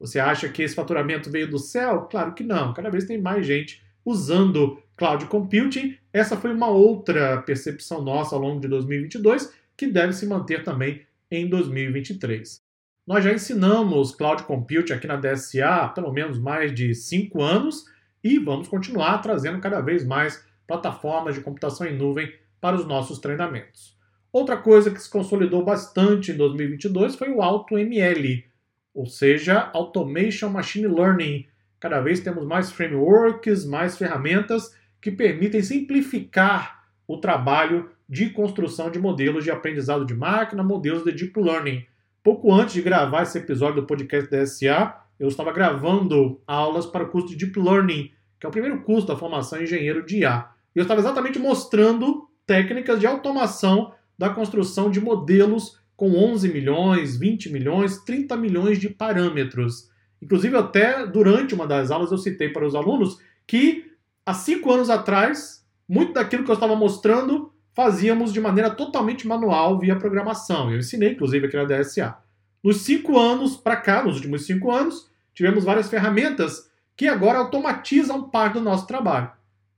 Você 0.00 0.18
acha 0.18 0.48
que 0.48 0.62
esse 0.62 0.74
faturamento 0.74 1.30
veio 1.30 1.50
do 1.50 1.58
céu? 1.58 2.02
Claro 2.02 2.34
que 2.34 2.44
não. 2.44 2.72
Cada 2.72 2.90
vez 2.90 3.04
tem 3.04 3.20
mais 3.20 3.44
gente 3.46 3.82
usando 4.04 4.80
cloud 4.96 5.26
computing. 5.26 5.96
Essa 6.12 6.36
foi 6.36 6.52
uma 6.52 6.68
outra 6.68 7.42
percepção 7.42 8.02
nossa 8.02 8.34
ao 8.34 8.40
longo 8.40 8.60
de 8.60 8.68
2022 8.68 9.52
que 9.76 9.86
deve 9.86 10.12
se 10.12 10.26
manter 10.26 10.64
também 10.64 11.02
em 11.30 11.48
2023. 11.48 12.67
Nós 13.08 13.24
já 13.24 13.32
ensinamos 13.32 14.14
cloud 14.14 14.42
computing 14.42 14.92
aqui 14.92 15.06
na 15.06 15.16
DSA 15.16 15.66
há 15.66 15.88
pelo 15.88 16.12
menos 16.12 16.38
mais 16.38 16.74
de 16.74 16.94
cinco 16.94 17.42
anos 17.42 17.86
e 18.22 18.38
vamos 18.38 18.68
continuar 18.68 19.22
trazendo 19.22 19.58
cada 19.60 19.80
vez 19.80 20.04
mais 20.04 20.44
plataformas 20.66 21.34
de 21.34 21.40
computação 21.40 21.86
em 21.86 21.96
nuvem 21.96 22.30
para 22.60 22.76
os 22.76 22.84
nossos 22.84 23.18
treinamentos. 23.18 23.96
Outra 24.30 24.58
coisa 24.58 24.90
que 24.90 25.00
se 25.00 25.08
consolidou 25.08 25.64
bastante 25.64 26.32
em 26.32 26.36
2022 26.36 27.16
foi 27.16 27.30
o 27.30 27.40
AutoML, 27.40 28.44
ou 28.92 29.06
seja, 29.06 29.70
Automation 29.72 30.50
Machine 30.50 30.88
Learning. 30.88 31.46
Cada 31.80 32.02
vez 32.02 32.20
temos 32.20 32.44
mais 32.44 32.70
frameworks, 32.70 33.64
mais 33.64 33.96
ferramentas 33.96 34.76
que 35.00 35.10
permitem 35.10 35.62
simplificar 35.62 36.84
o 37.06 37.16
trabalho 37.16 37.90
de 38.06 38.28
construção 38.28 38.90
de 38.90 38.98
modelos 38.98 39.44
de 39.44 39.50
aprendizado 39.50 40.04
de 40.04 40.12
máquina, 40.12 40.62
modelos 40.62 41.04
de 41.04 41.12
deep 41.12 41.40
learning. 41.40 41.86
Pouco 42.28 42.52
antes 42.52 42.74
de 42.74 42.82
gravar 42.82 43.22
esse 43.22 43.38
episódio 43.38 43.80
do 43.80 43.86
podcast 43.86 44.30
da 44.30 44.44
SA, 44.44 45.00
eu 45.18 45.28
estava 45.28 45.50
gravando 45.50 46.42
aulas 46.46 46.84
para 46.84 47.04
o 47.04 47.08
curso 47.08 47.28
de 47.28 47.36
Deep 47.36 47.58
Learning, 47.58 48.10
que 48.38 48.44
é 48.44 48.48
o 48.50 48.52
primeiro 48.52 48.82
curso 48.82 49.06
da 49.06 49.16
formação 49.16 49.58
em 49.58 49.62
engenheiro 49.62 50.04
de 50.04 50.18
IA. 50.18 50.46
E 50.76 50.78
eu 50.78 50.82
estava 50.82 51.00
exatamente 51.00 51.38
mostrando 51.38 52.28
técnicas 52.46 53.00
de 53.00 53.06
automação 53.06 53.94
da 54.18 54.28
construção 54.28 54.90
de 54.90 55.00
modelos 55.00 55.80
com 55.96 56.14
11 56.16 56.52
milhões, 56.52 57.16
20 57.16 57.50
milhões, 57.50 57.96
30 58.04 58.36
milhões 58.36 58.78
de 58.78 58.90
parâmetros. 58.90 59.90
Inclusive, 60.20 60.54
até 60.54 61.06
durante 61.06 61.54
uma 61.54 61.66
das 61.66 61.90
aulas 61.90 62.12
eu 62.12 62.18
citei 62.18 62.50
para 62.50 62.66
os 62.66 62.74
alunos 62.74 63.18
que 63.46 63.90
há 64.26 64.34
cinco 64.34 64.70
anos 64.70 64.90
atrás, 64.90 65.66
muito 65.88 66.12
daquilo 66.12 66.44
que 66.44 66.50
eu 66.50 66.54
estava 66.56 66.76
mostrando 66.76 67.50
fazíamos 67.78 68.32
de 68.32 68.40
maneira 68.40 68.70
totalmente 68.70 69.24
manual 69.24 69.78
via 69.78 69.94
programação. 69.94 70.68
Eu 70.68 70.80
ensinei, 70.80 71.12
inclusive, 71.12 71.46
aqui 71.46 71.56
na 71.56 71.62
DSA. 71.62 72.16
Nos 72.60 72.78
cinco 72.78 73.16
anos 73.16 73.56
para 73.56 73.76
cá, 73.76 74.02
nos 74.02 74.16
últimos 74.16 74.46
cinco 74.46 74.72
anos, 74.72 75.08
tivemos 75.32 75.62
várias 75.62 75.88
ferramentas 75.88 76.68
que 76.96 77.06
agora 77.06 77.38
automatizam 77.38 78.28
parte 78.30 78.54
do 78.54 78.62
nosso 78.62 78.84
trabalho. 78.84 79.30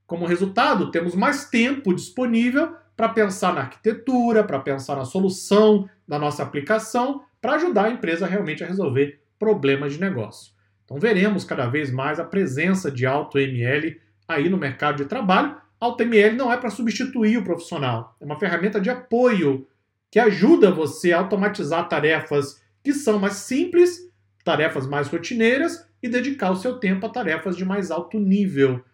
Como 0.07 0.25
resultado, 0.25 0.90
temos 0.90 1.14
mais 1.14 1.50
tempo 1.50 1.95
disponível 1.95 2.75
para 2.97 3.11
pensar 3.11 3.52
na 3.52 3.61
arquitetura, 3.61 4.45
para 4.45 4.61
pensar 4.61 4.97
na 4.97 5.04
solução 5.04 5.87
da 6.09 6.19
nossa 6.19 6.42
aplicação, 6.42 7.23
para 7.38 7.57
ajudar 7.57 7.85
a 7.85 7.90
empresa 7.90 8.26
realmente 8.26 8.64
a 8.64 8.66
resolver 8.66 9.21
problemas 9.38 9.92
de 9.92 10.00
negócio. 10.00 10.54
Então 10.87 10.99
veremos 10.99 11.45
cada 11.45 11.66
vez 11.66 11.92
mais 11.92 12.19
a 12.19 12.25
presença 12.25 12.90
de 12.90 13.04
AutoML 13.04 14.00
aí 14.26 14.49
no 14.49 14.57
mercado 14.57 14.97
de 14.97 15.04
trabalho, 15.04 15.54
AutoML 15.81 16.37
não 16.37 16.53
é 16.53 16.59
para 16.59 16.69
substituir 16.69 17.39
o 17.39 17.45
profissional, 17.45 18.15
é 18.21 18.25
uma 18.25 18.39
ferramenta 18.39 18.79
de 18.79 18.91
apoio 18.91 19.67
que 20.11 20.19
ajuda 20.19 20.71
você 20.71 21.13
a 21.13 21.19
automatizar 21.19 21.89
tarefas 21.89 22.61
que 22.83 22.93
são 22.93 23.19
mais 23.19 23.35
simples, 23.35 24.11
tarefas 24.45 24.87
mais 24.87 25.09
rotineiras 25.09 25.87
e 26.03 26.09
dedicar 26.09 26.51
o 26.51 26.57
seu 26.57 26.79
tempo 26.79 27.07
a 27.07 27.09
tarefas 27.09 27.57
de 27.57 27.65
mais 27.65 27.91
alto 27.91 28.19
nível. 28.19 28.85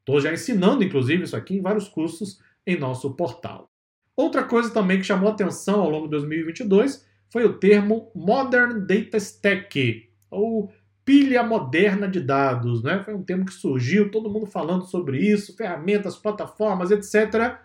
Estou 0.00 0.20
já 0.20 0.32
ensinando, 0.32 0.84
inclusive, 0.84 1.24
isso 1.24 1.36
aqui 1.36 1.56
em 1.56 1.62
vários 1.62 1.88
cursos 1.88 2.38
em 2.66 2.78
nosso 2.78 3.14
portal. 3.14 3.70
Outra 4.16 4.44
coisa 4.44 4.70
também 4.70 4.98
que 4.98 5.04
chamou 5.04 5.30
atenção 5.30 5.80
ao 5.80 5.90
longo 5.90 6.06
de 6.06 6.12
2022 6.12 7.06
foi 7.30 7.44
o 7.44 7.54
termo 7.54 8.10
Modern 8.14 8.80
Data 8.86 9.16
Stack, 9.16 10.08
ou 10.30 10.72
pilha 11.04 11.42
moderna 11.42 12.08
de 12.08 12.20
dados, 12.20 12.82
né? 12.82 13.02
Foi 13.04 13.14
um 13.14 13.22
termo 13.22 13.44
que 13.44 13.52
surgiu, 13.52 14.10
todo 14.10 14.30
mundo 14.30 14.46
falando 14.46 14.84
sobre 14.84 15.18
isso, 15.18 15.56
ferramentas, 15.56 16.16
plataformas, 16.16 16.90
etc. 16.90 17.58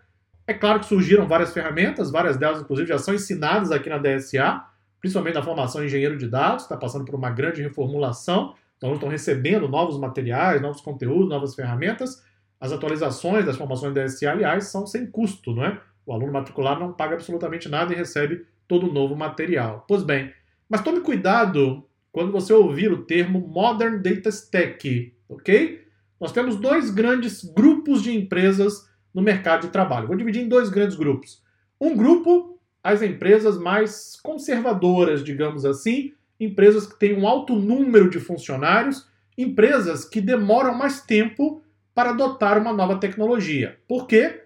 É 0.45 0.53
claro 0.53 0.79
que 0.79 0.87
surgiram 0.87 1.27
várias 1.27 1.53
ferramentas, 1.53 2.11
várias 2.11 2.35
delas, 2.35 2.61
inclusive, 2.61 2.89
já 2.89 2.97
são 2.97 3.13
ensinadas 3.13 3.71
aqui 3.71 3.89
na 3.89 3.97
DSA, 3.97 4.63
principalmente 4.99 5.35
na 5.35 5.43
formação 5.43 5.83
engenheiro 5.83 6.17
de 6.17 6.27
dados, 6.27 6.63
está 6.63 6.75
passando 6.75 7.05
por 7.05 7.15
uma 7.15 7.29
grande 7.29 7.61
reformulação, 7.61 8.55
então 8.77 8.93
estão 8.93 9.09
recebendo 9.09 9.67
novos 9.67 9.97
materiais, 9.97 10.61
novos 10.61 10.81
conteúdos, 10.81 11.29
novas 11.29 11.55
ferramentas. 11.55 12.23
As 12.59 12.71
atualizações 12.71 13.45
das 13.45 13.55
formações 13.55 13.93
da 13.93 14.03
DSA, 14.03 14.31
aliás, 14.31 14.65
são 14.65 14.85
sem 14.85 15.05
custo, 15.05 15.53
não 15.53 15.63
é? 15.63 15.79
O 16.05 16.11
aluno 16.11 16.33
matriculado 16.33 16.79
não 16.79 16.91
paga 16.91 17.15
absolutamente 17.15 17.69
nada 17.69 17.93
e 17.93 17.95
recebe 17.95 18.45
todo 18.67 18.89
o 18.89 18.93
novo 18.93 19.15
material. 19.15 19.85
Pois 19.87 20.03
bem, 20.03 20.33
mas 20.67 20.81
tome 20.81 21.01
cuidado 21.01 21.85
quando 22.19 22.33
você 22.33 22.51
ouvir 22.51 22.91
o 22.91 23.05
termo 23.05 23.39
Modern 23.39 24.01
Data 24.01 24.27
Stack, 24.27 25.13
ok? 25.29 25.85
Nós 26.19 26.33
temos 26.33 26.57
dois 26.57 26.89
grandes 26.89 27.45
grupos 27.45 28.03
de 28.03 28.13
empresas 28.13 28.89
no 29.13 29.21
mercado 29.21 29.61
de 29.61 29.71
trabalho. 29.71 30.07
Vou 30.07 30.17
dividir 30.17 30.43
em 30.43 30.49
dois 30.49 30.67
grandes 30.67 30.97
grupos. 30.97 31.41
Um 31.79 31.95
grupo, 31.95 32.59
as 32.83 33.01
empresas 33.01 33.57
mais 33.57 34.19
conservadoras, 34.21 35.23
digamos 35.23 35.63
assim, 35.63 36.11
empresas 36.37 36.85
que 36.85 36.99
têm 36.99 37.17
um 37.17 37.25
alto 37.25 37.55
número 37.55 38.09
de 38.09 38.19
funcionários, 38.19 39.07
empresas 39.37 40.03
que 40.03 40.19
demoram 40.19 40.73
mais 40.73 40.99
tempo 40.99 41.63
para 41.95 42.09
adotar 42.09 42.57
uma 42.57 42.73
nova 42.73 42.97
tecnologia. 42.97 43.79
Por 43.87 44.07
quê? 44.07 44.41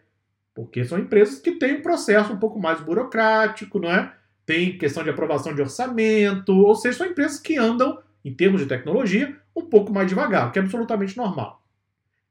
Porque 0.54 0.86
são 0.86 1.00
empresas 1.00 1.40
que 1.40 1.54
têm 1.54 1.80
um 1.80 1.82
processo 1.82 2.34
um 2.34 2.38
pouco 2.38 2.60
mais 2.60 2.80
burocrático, 2.82 3.80
não 3.80 3.90
é? 3.90 4.14
Tem 4.46 4.78
questão 4.78 5.04
de 5.04 5.10
aprovação 5.10 5.54
de 5.54 5.62
orçamento, 5.62 6.54
ou 6.54 6.76
seja, 6.76 7.00
são 7.00 7.08
empresas 7.08 7.40
que 7.40 7.58
andam, 7.58 8.00
em 8.24 8.34
termos 8.34 8.62
de 8.62 8.68
tecnologia, 8.68 9.38
um 9.56 9.62
pouco 9.62 9.94
mais 9.94 10.08
devagar, 10.08 10.48
o 10.48 10.52
que 10.52 10.60
é 10.60 10.62
absolutamente 10.62 11.16
normal. 11.18 11.64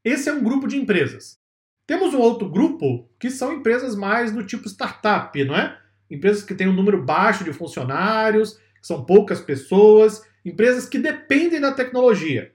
Esse 0.05 0.29
é 0.29 0.33
um 0.33 0.43
grupo 0.43 0.67
de 0.67 0.77
empresas. 0.77 1.39
Temos 1.87 2.15
um 2.15 2.21
outro 2.21 2.49
grupo 2.49 3.09
que 3.19 3.31
são 3.31 3.53
empresas 3.53 3.95
mais 3.95 4.33
do 4.33 4.45
tipo 4.45 4.69
startup, 4.69 5.45
não 5.45 5.55
é? 5.55 5.79
Empresas 6.11 6.43
que 6.43 6.55
têm 6.55 6.69
um 6.69 6.73
número 6.73 7.03
baixo 7.03 7.45
de 7.45 7.53
funcionários, 7.53 8.55
que 8.81 8.87
são 8.87 9.05
poucas 9.05 9.41
pessoas, 9.41 10.23
empresas 10.45 10.89
que 10.89 10.99
dependem 10.99 11.61
da 11.61 11.73
tecnologia. 11.73 12.53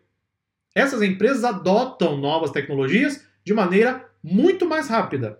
Essas 0.75 1.01
empresas 1.01 1.43
adotam 1.43 2.17
novas 2.17 2.51
tecnologias 2.51 3.25
de 3.43 3.53
maneira 3.53 4.07
muito 4.23 4.67
mais 4.67 4.89
rápida. 4.89 5.39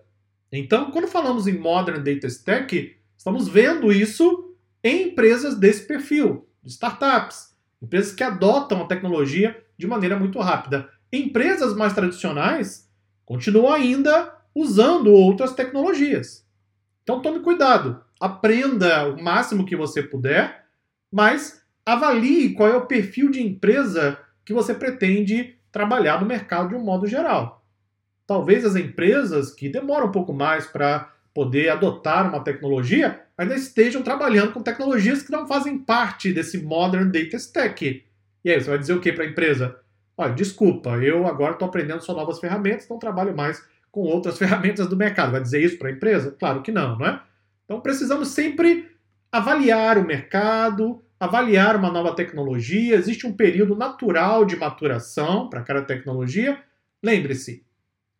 Então, 0.50 0.90
quando 0.90 1.06
falamos 1.06 1.46
em 1.46 1.58
Modern 1.58 2.02
Data 2.02 2.26
Stack, 2.26 2.96
Estamos 3.28 3.46
vendo 3.46 3.92
isso 3.92 4.54
em 4.82 5.08
empresas 5.08 5.54
desse 5.54 5.86
perfil, 5.86 6.48
de 6.62 6.70
startups, 6.70 7.54
empresas 7.82 8.10
que 8.10 8.24
adotam 8.24 8.80
a 8.80 8.86
tecnologia 8.86 9.62
de 9.76 9.86
maneira 9.86 10.18
muito 10.18 10.38
rápida. 10.38 10.88
Empresas 11.12 11.76
mais 11.76 11.92
tradicionais 11.92 12.90
continuam 13.26 13.70
ainda 13.70 14.34
usando 14.54 15.12
outras 15.12 15.52
tecnologias. 15.52 16.42
Então 17.02 17.20
tome 17.20 17.40
cuidado, 17.40 18.02
aprenda 18.18 19.06
o 19.10 19.22
máximo 19.22 19.66
que 19.66 19.76
você 19.76 20.02
puder, 20.02 20.64
mas 21.12 21.62
avalie 21.84 22.54
qual 22.54 22.70
é 22.70 22.76
o 22.76 22.86
perfil 22.86 23.30
de 23.30 23.42
empresa 23.42 24.18
que 24.42 24.54
você 24.54 24.72
pretende 24.72 25.54
trabalhar 25.70 26.18
no 26.18 26.26
mercado 26.26 26.70
de 26.70 26.74
um 26.74 26.82
modo 26.82 27.06
geral. 27.06 27.62
Talvez 28.26 28.64
as 28.64 28.74
empresas 28.74 29.50
que 29.50 29.68
demoram 29.68 30.06
um 30.06 30.12
pouco 30.12 30.32
mais 30.32 30.66
para 30.66 31.12
poder 31.38 31.68
adotar 31.68 32.28
uma 32.28 32.42
tecnologia, 32.42 33.20
ainda 33.36 33.54
estejam 33.54 34.02
trabalhando 34.02 34.50
com 34.50 34.60
tecnologias 34.60 35.22
que 35.22 35.30
não 35.30 35.46
fazem 35.46 35.78
parte 35.78 36.32
desse 36.32 36.60
Modern 36.64 37.12
Data 37.12 37.36
Stack. 37.36 38.04
E 38.44 38.50
aí, 38.50 38.60
você 38.60 38.68
vai 38.68 38.76
dizer 38.76 38.94
o 38.94 39.00
que 39.00 39.12
para 39.12 39.22
a 39.22 39.28
empresa? 39.28 39.78
Olha, 40.16 40.34
desculpa, 40.34 40.96
eu 40.96 41.28
agora 41.28 41.52
estou 41.52 41.68
aprendendo 41.68 42.00
só 42.00 42.12
novas 42.12 42.40
ferramentas, 42.40 42.88
não 42.88 42.98
trabalho 42.98 43.36
mais 43.36 43.64
com 43.92 44.00
outras 44.00 44.36
ferramentas 44.36 44.88
do 44.88 44.96
mercado. 44.96 45.30
Vai 45.30 45.40
dizer 45.40 45.62
isso 45.62 45.78
para 45.78 45.90
a 45.90 45.92
empresa? 45.92 46.34
Claro 46.36 46.60
que 46.60 46.72
não, 46.72 46.98
não 46.98 47.06
é? 47.06 47.22
Então 47.64 47.80
precisamos 47.80 48.30
sempre 48.30 48.90
avaliar 49.30 49.96
o 49.96 50.04
mercado, 50.04 51.00
avaliar 51.20 51.76
uma 51.76 51.92
nova 51.92 52.16
tecnologia, 52.16 52.96
existe 52.96 53.28
um 53.28 53.32
período 53.32 53.76
natural 53.76 54.44
de 54.44 54.56
maturação 54.56 55.48
para 55.48 55.62
cada 55.62 55.82
tecnologia. 55.82 56.60
Lembre-se, 57.00 57.64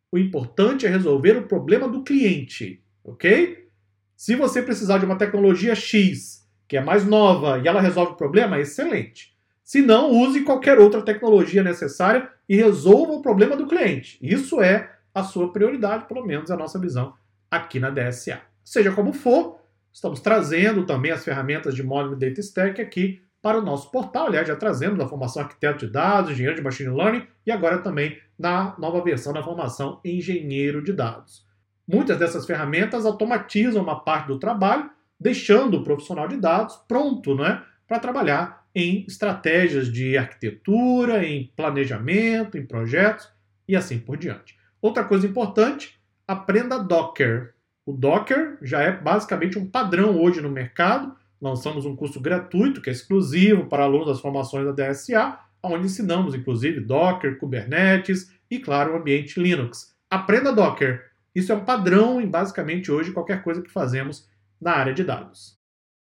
o 0.09 0.17
importante 0.17 0.85
é 0.85 0.89
resolver 0.89 1.35
o 1.35 1.47
problema 1.49 1.85
do 1.85 2.01
cliente, 2.01 2.81
ok? 3.03 3.67
Se 4.15 4.35
você 4.35 4.61
precisar 4.61 4.97
de 4.97 5.05
uma 5.05 5.17
tecnologia 5.17 5.73
X, 5.75 6.47
que 6.67 6.77
é 6.77 6.81
mais 6.81 7.05
nova 7.05 7.59
e 7.59 7.67
ela 7.67 7.81
resolve 7.81 8.13
o 8.13 8.17
problema, 8.17 8.59
excelente. 8.59 9.35
Se 9.63 9.81
não, 9.81 10.11
use 10.11 10.41
qualquer 10.41 10.79
outra 10.79 11.01
tecnologia 11.01 11.63
necessária 11.63 12.29
e 12.47 12.55
resolva 12.55 13.13
o 13.13 13.21
problema 13.21 13.55
do 13.55 13.67
cliente. 13.67 14.17
Isso 14.21 14.61
é 14.61 14.91
a 15.13 15.23
sua 15.23 15.53
prioridade, 15.53 16.05
pelo 16.05 16.25
menos 16.25 16.49
é 16.49 16.53
a 16.53 16.57
nossa 16.57 16.79
visão 16.79 17.13
aqui 17.49 17.79
na 17.79 17.89
DSA. 17.89 18.41
Seja 18.63 18.91
como 18.91 19.13
for, 19.13 19.59
estamos 19.91 20.19
trazendo 20.19 20.85
também 20.85 21.11
as 21.11 21.23
ferramentas 21.23 21.75
de 21.75 21.83
Modern 21.83 22.17
Data 22.17 22.39
Stack 22.39 22.81
aqui 22.81 23.21
para 23.41 23.57
o 23.57 23.61
nosso 23.61 23.89
portal, 23.89 24.27
aliás, 24.27 24.47
já 24.47 24.55
trazemos 24.55 24.99
a 24.99 25.07
formação 25.07 25.43
arquiteto 25.43 25.85
de 25.85 25.91
dados, 25.91 26.31
engenheiro 26.31 26.57
de 26.57 26.61
machine 26.61 26.89
learning 26.89 27.25
e 27.45 27.51
agora 27.51 27.77
também 27.77 28.19
na 28.37 28.75
nova 28.77 29.01
versão 29.01 29.31
da 29.31 29.41
formação 29.41 30.01
engenheiro 30.03 30.83
de 30.83 30.91
dados. 30.91 31.47
Muitas 31.89 32.17
dessas 32.17 32.45
ferramentas 32.45 33.05
automatizam 33.05 33.81
uma 33.81 33.99
parte 33.99 34.27
do 34.27 34.39
trabalho, 34.39 34.89
deixando 35.19 35.77
o 35.77 35.83
profissional 35.83 36.27
de 36.27 36.37
dados 36.37 36.75
pronto 36.87 37.35
né, 37.35 37.63
para 37.87 37.99
trabalhar 37.99 38.65
em 38.75 39.03
estratégias 39.07 39.91
de 39.91 40.17
arquitetura, 40.17 41.25
em 41.25 41.51
planejamento, 41.55 42.57
em 42.57 42.65
projetos 42.65 43.27
e 43.67 43.75
assim 43.75 43.97
por 43.97 44.17
diante. 44.17 44.57
Outra 44.81 45.03
coisa 45.03 45.25
importante, 45.25 45.99
aprenda 46.27 46.77
Docker. 46.77 47.53
O 47.85 47.91
Docker 47.91 48.57
já 48.61 48.81
é 48.81 48.91
basicamente 48.91 49.57
um 49.57 49.65
padrão 49.65 50.21
hoje 50.21 50.39
no 50.39 50.49
mercado 50.49 51.17
lançamos 51.41 51.85
um 51.85 51.95
curso 51.95 52.19
gratuito 52.19 52.81
que 52.81 52.89
é 52.89 52.93
exclusivo 52.93 53.65
para 53.65 53.83
alunos 53.83 54.07
das 54.07 54.19
formações 54.19 54.65
da 54.65 54.71
DSA, 54.71 55.39
onde 55.63 55.85
ensinamos 55.85 56.35
inclusive 56.35 56.79
Docker, 56.79 57.37
Kubernetes 57.37 58.31
e, 58.49 58.59
claro, 58.59 58.93
o 58.93 58.97
ambiente 58.97 59.39
Linux. 59.39 59.95
Aprenda 60.09 60.51
Docker. 60.51 61.08
Isso 61.33 61.51
é 61.51 61.55
um 61.55 61.65
padrão 61.65 62.21
em 62.21 62.27
basicamente 62.27 62.91
hoje 62.91 63.11
qualquer 63.11 63.43
coisa 63.43 63.61
que 63.61 63.71
fazemos 63.71 64.27
na 64.59 64.71
área 64.71 64.93
de 64.93 65.03
dados. 65.03 65.57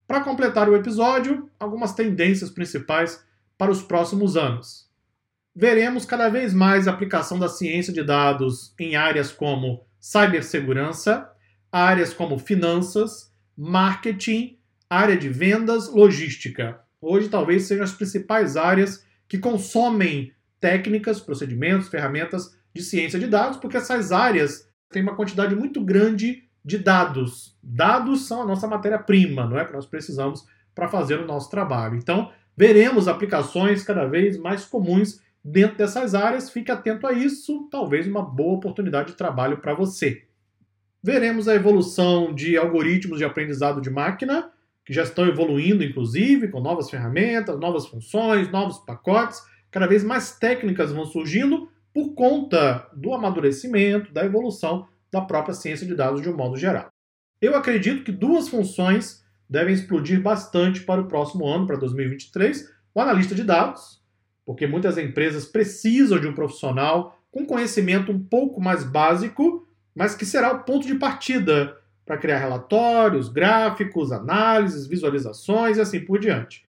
Para 0.06 0.23
completar 0.23 0.68
o 0.68 0.76
episódio, 0.76 1.50
algumas 1.59 1.92
tendências 1.92 2.50
principais 2.50 3.25
para 3.59 3.71
os 3.71 3.83
próximos 3.83 4.37
anos. 4.37 4.88
Veremos 5.54 6.04
cada 6.04 6.28
vez 6.28 6.52
mais 6.52 6.87
a 6.87 6.92
aplicação 6.92 7.38
da 7.38 7.49
ciência 7.49 7.92
de 7.92 8.02
dados 8.02 8.75
em 8.78 8.95
áreas 8.95 9.33
como 9.33 9.85
cibersegurança, 9.99 11.30
áreas 11.73 12.12
como 12.12 12.38
finanças, 12.38 13.33
marketing 13.56 14.56
área 14.88 15.16
de 15.16 15.28
vendas, 15.28 15.92
logística. 15.92 16.80
Hoje 17.00 17.28
talvez 17.28 17.64
sejam 17.64 17.85
as 17.85 17.92
principais 17.92 18.56
áreas 18.56 19.04
que 19.28 19.38
consomem 19.38 20.33
técnicas, 20.61 21.21
procedimentos, 21.21 21.88
ferramentas 21.88 22.56
de 22.75 22.83
ciência 22.83 23.18
de 23.18 23.26
dados, 23.26 23.59
porque 23.59 23.76
essas 23.76 24.12
áreas 24.12 24.68
têm 24.90 25.02
uma 25.02 25.14
quantidade 25.14 25.55
muito 25.55 25.81
grande 25.81 26.45
de 26.64 26.78
dados. 26.78 27.57
Dados 27.62 28.26
são 28.26 28.43
a 28.43 28.47
nossa 28.47 28.66
matéria-prima, 28.66 29.47
não 29.47 29.59
é? 29.59 29.64
Que 29.64 29.73
nós 29.73 29.87
precisamos 29.87 30.45
para 30.75 30.88
fazer 30.88 31.21
o 31.21 31.26
nosso 31.26 31.50
trabalho. 31.50 31.97
Então, 31.97 32.31
veremos 32.57 33.09
aplicações 33.09 33.83
cada 33.83 34.05
vez 34.07 34.37
mais 34.37 34.64
comuns 34.64 35.21
dentro 35.45 35.76
dessas 35.78 36.14
áreas. 36.14 36.50
Fique 36.50 36.71
atento 36.71 37.07
a 37.07 37.12
isso, 37.12 37.69
talvez 37.71 38.07
uma 38.07 38.23
boa 38.23 38.57
oportunidade 38.57 39.12
de 39.12 39.16
trabalho 39.16 39.59
para 39.59 39.75
você. 39.75 40.25
Veremos 41.02 41.47
a 41.47 41.54
evolução 41.54 42.34
de 42.34 42.56
algoritmos 42.56 43.19
de 43.19 43.25
aprendizado 43.25 43.80
de 43.80 43.91
máquina 43.91 44.50
que 44.84 44.93
já 44.93 45.02
estão 45.02 45.26
evoluindo, 45.26 45.82
inclusive, 45.82 46.49
com 46.49 46.60
novas 46.60 46.89
ferramentas, 46.89 47.58
novas 47.58 47.87
funções, 47.87 48.50
novos 48.50 48.78
pacotes. 48.78 49.41
Cada 49.71 49.87
vez 49.87 50.04
mais 50.04 50.39
técnicas 50.39 50.93
vão 50.93 51.04
surgindo 51.04 51.69
por 51.97 52.13
conta 52.13 52.87
do 52.93 53.15
amadurecimento, 53.15 54.13
da 54.13 54.23
evolução 54.23 54.87
da 55.11 55.23
própria 55.23 55.54
ciência 55.54 55.87
de 55.87 55.95
dados 55.95 56.21
de 56.21 56.28
um 56.28 56.37
modo 56.37 56.54
geral. 56.54 56.91
Eu 57.41 57.56
acredito 57.56 58.04
que 58.04 58.13
duas 58.13 58.50
funções 58.50 59.25
devem 59.49 59.73
explodir 59.73 60.21
bastante 60.21 60.82
para 60.82 61.00
o 61.00 61.09
próximo 61.09 61.47
ano, 61.47 61.67
para 61.67 61.78
2023. 61.78 62.71
O 62.95 63.00
analista 63.00 63.35
de 63.35 63.43
dados, 63.43 64.02
porque 64.45 64.67
muitas 64.67 64.99
empresas 64.99 65.47
precisam 65.47 66.21
de 66.21 66.28
um 66.28 66.35
profissional 66.35 67.19
com 67.30 67.47
conhecimento 67.47 68.13
um 68.13 68.23
pouco 68.23 68.61
mais 68.61 68.85
básico, 68.85 69.67
mas 69.95 70.15
que 70.15 70.26
será 70.26 70.52
o 70.52 70.65
ponto 70.65 70.87
de 70.87 70.97
partida 70.97 71.78
para 72.04 72.19
criar 72.19 72.37
relatórios, 72.37 73.30
gráficos, 73.30 74.13
análises, 74.13 74.87
visualizações 74.87 75.78
e 75.78 75.80
assim 75.80 76.00
por 76.00 76.19
diante. 76.19 76.63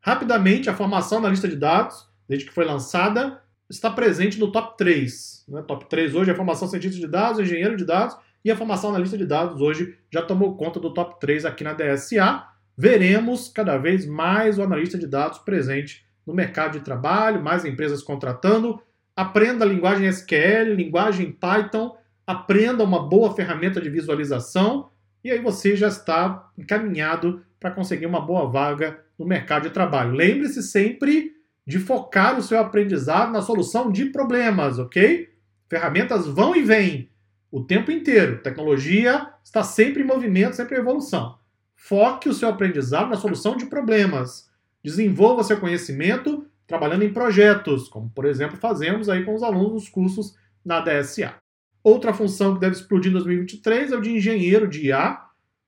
Rapidamente, 0.00 0.70
a 0.70 0.74
formação 0.74 1.20
na 1.20 1.28
lista 1.28 1.46
de 1.46 1.56
dados, 1.56 2.08
desde 2.26 2.46
que 2.46 2.54
foi 2.54 2.64
lançada, 2.64 3.42
está 3.70 3.90
presente 3.90 4.38
no 4.38 4.50
top 4.50 4.76
3. 4.76 5.44
Né? 5.48 5.62
Top 5.62 5.88
3 5.88 6.14
hoje 6.14 6.30
é 6.30 6.32
a 6.32 6.36
formação 6.36 6.68
cientista 6.68 6.98
de 6.98 7.06
dados, 7.06 7.40
engenheiro 7.40 7.76
de 7.76 7.84
dados, 7.84 8.16
e 8.44 8.50
a 8.50 8.56
formação 8.56 8.90
na 8.90 8.98
lista 8.98 9.16
de 9.16 9.24
dados 9.24 9.60
hoje 9.60 9.96
já 10.10 10.20
tomou 10.20 10.56
conta 10.56 10.80
do 10.80 10.92
top 10.92 11.20
3 11.20 11.44
aqui 11.44 11.62
na 11.62 11.72
DSA. 11.72 12.44
Veremos 12.76 13.48
cada 13.48 13.78
vez 13.78 14.04
mais 14.06 14.58
o 14.58 14.62
analista 14.62 14.98
de 14.98 15.06
dados 15.06 15.38
presente 15.38 16.04
no 16.26 16.34
mercado 16.34 16.72
de 16.72 16.84
trabalho, 16.84 17.42
mais 17.42 17.64
empresas 17.64 18.02
contratando. 18.02 18.82
Aprenda 19.14 19.64
a 19.64 19.68
linguagem 19.68 20.08
SQL, 20.08 20.74
linguagem 20.74 21.30
Python 21.30 21.96
aprenda 22.30 22.84
uma 22.84 23.08
boa 23.08 23.34
ferramenta 23.34 23.80
de 23.80 23.90
visualização 23.90 24.90
e 25.24 25.32
aí 25.32 25.40
você 25.40 25.74
já 25.74 25.88
está 25.88 26.48
encaminhado 26.56 27.44
para 27.58 27.72
conseguir 27.72 28.06
uma 28.06 28.20
boa 28.20 28.48
vaga 28.48 29.00
no 29.18 29.26
mercado 29.26 29.64
de 29.64 29.70
trabalho. 29.70 30.12
Lembre-se 30.12 30.62
sempre 30.62 31.32
de 31.70 31.78
focar 31.78 32.36
o 32.36 32.42
seu 32.42 32.58
aprendizado 32.58 33.32
na 33.32 33.40
solução 33.40 33.92
de 33.92 34.06
problemas, 34.06 34.80
ok? 34.80 35.30
Ferramentas 35.68 36.26
vão 36.26 36.56
e 36.56 36.62
vêm 36.62 37.08
o 37.48 37.62
tempo 37.62 37.92
inteiro. 37.92 38.42
Tecnologia 38.42 39.28
está 39.44 39.62
sempre 39.62 40.02
em 40.02 40.06
movimento, 40.06 40.56
sempre 40.56 40.76
em 40.76 40.80
evolução. 40.80 41.38
Foque 41.76 42.28
o 42.28 42.34
seu 42.34 42.48
aprendizado 42.48 43.08
na 43.08 43.16
solução 43.16 43.56
de 43.56 43.66
problemas. 43.66 44.50
Desenvolva 44.82 45.44
seu 45.44 45.60
conhecimento 45.60 46.44
trabalhando 46.66 47.04
em 47.04 47.12
projetos, 47.12 47.88
como 47.88 48.10
por 48.10 48.24
exemplo 48.24 48.56
fazemos 48.56 49.08
aí 49.08 49.24
com 49.24 49.32
os 49.32 49.42
alunos 49.44 49.70
dos 49.70 49.88
cursos 49.88 50.34
na 50.64 50.80
DSA. 50.80 51.36
Outra 51.84 52.12
função 52.12 52.54
que 52.54 52.60
deve 52.60 52.74
explodir 52.74 53.10
em 53.10 53.14
2023 53.14 53.92
é 53.92 53.96
o 53.96 54.00
de 54.00 54.10
engenheiro 54.10 54.66
de 54.66 54.86
IA. 54.86 55.20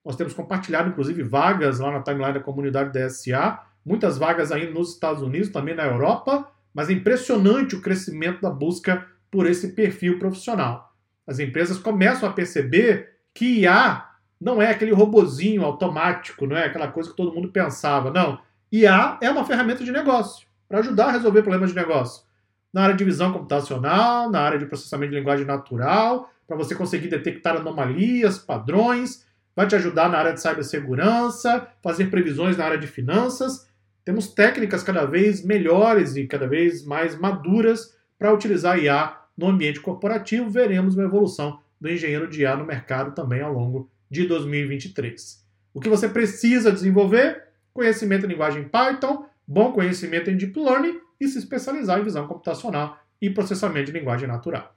Nós 0.05 0.17
temos 0.17 0.35
compartilhado, 0.35 0.89
inclusive, 0.91 1.23
vagas 1.23 1.79
lá 1.79 1.93
na 1.93 2.03
timeline 2.03 2.35
da 2.35 2.41
comunidade 2.41 2.91
DSA, 2.91 3.61
muitas 3.85 4.19
vagas 4.19 4.53
ainda 4.53 4.73
nos 4.73 4.95
Estados 4.95 5.23
Unidos, 5.23 5.49
também 5.49 5.75
na 5.75 5.85
Europa, 5.85 6.49
mas 6.75 6.89
é 6.89 6.93
impressionante 6.93 7.75
o 7.75 7.81
crescimento 7.81 8.41
da 8.41 8.51
busca 8.51 9.07
por 9.31 9.47
esse 9.47 9.73
perfil 9.73 10.19
profissional. 10.19 10.95
As 11.27 11.39
empresas 11.39 11.79
começam 11.79 12.29
a 12.29 12.33
perceber 12.33 13.17
que 13.35 13.61
IA 13.61 14.09
não 14.41 14.61
é 14.61 14.71
aquele 14.71 14.93
robozinho 14.93 15.65
automático, 15.65 16.47
não 16.47 16.57
é 16.57 16.67
aquela 16.67 16.89
coisa 16.89 17.11
que 17.11 17.17
todo 17.17 17.35
mundo 17.35 17.53
pensava. 17.53 18.11
Não. 18.11 18.41
IA 18.71 19.19
é 19.21 19.31
uma 19.31 19.45
ferramenta 19.45 19.85
de 19.85 19.93
negócio 19.93 20.47
para 20.69 20.81
ajudar 20.81 21.07
a 21.07 21.13
resolver 21.13 21.43
problemas 21.43 21.71
de 21.71 21.77
negócio 21.77 22.25
na 22.73 22.85
área 22.85 22.95
de 22.95 23.05
visão 23.05 23.33
computacional, 23.33 24.31
na 24.31 24.41
área 24.41 24.59
de 24.59 24.67
processamento 24.67 25.13
de 25.13 25.19
linguagem 25.19 25.45
natural, 25.45 26.31
para 26.47 26.57
você 26.57 26.75
conseguir 26.75 27.09
detectar 27.09 27.57
anomalias, 27.57 28.39
padrões, 28.39 29.27
vai 29.55 29.67
te 29.67 29.77
ajudar 29.77 30.09
na 30.09 30.19
área 30.19 30.33
de 30.33 30.41
cibersegurança, 30.41 31.69
fazer 31.83 32.07
previsões 32.07 32.57
na 32.57 32.65
área 32.65 32.79
de 32.79 32.87
finanças. 32.87 33.69
Temos 34.05 34.29
técnicas 34.29 34.83
cada 34.83 35.05
vez 35.05 35.45
melhores 35.45 36.17
e 36.17 36.27
cada 36.27 36.49
vez 36.49 36.85
mais 36.85 37.19
maduras 37.19 37.97
para 38.19 38.33
utilizar 38.33 38.79
IA 38.79 39.17
no 39.37 39.47
ambiente 39.47 39.81
corporativo. 39.81 40.51
Veremos 40.51 40.95
uma 40.95 41.05
evolução 41.05 41.61
do 41.81 41.89
engenheiro 41.89 42.29
de 42.29 42.43
IA 42.43 42.57
no 42.57 42.65
mercado 42.65 43.15
também 43.15 43.41
ao 43.41 43.53
longo 43.53 43.91
de 44.11 44.27
2023. 44.27 45.43
O 45.73 45.81
que 45.81 45.89
você 45.89 46.09
precisa 46.09 46.73
desenvolver? 46.73 47.45
Conhecimento 47.73 48.27
em 48.27 48.29
linguagem 48.29 48.69
Python, 48.69 49.25
bom 49.47 49.73
conhecimento 49.73 50.31
em 50.31 50.37
Deep 50.37 50.59
Learning 50.59 51.01
e 51.21 51.29
se 51.29 51.39
especializar 51.39 52.01
em 52.01 52.05
visão 52.05 52.27
computacional 52.27 52.99
e 53.21 53.31
processamento 53.31 53.87
de 53.87 53.99
linguagem 53.99 54.29
natural. 54.29 54.77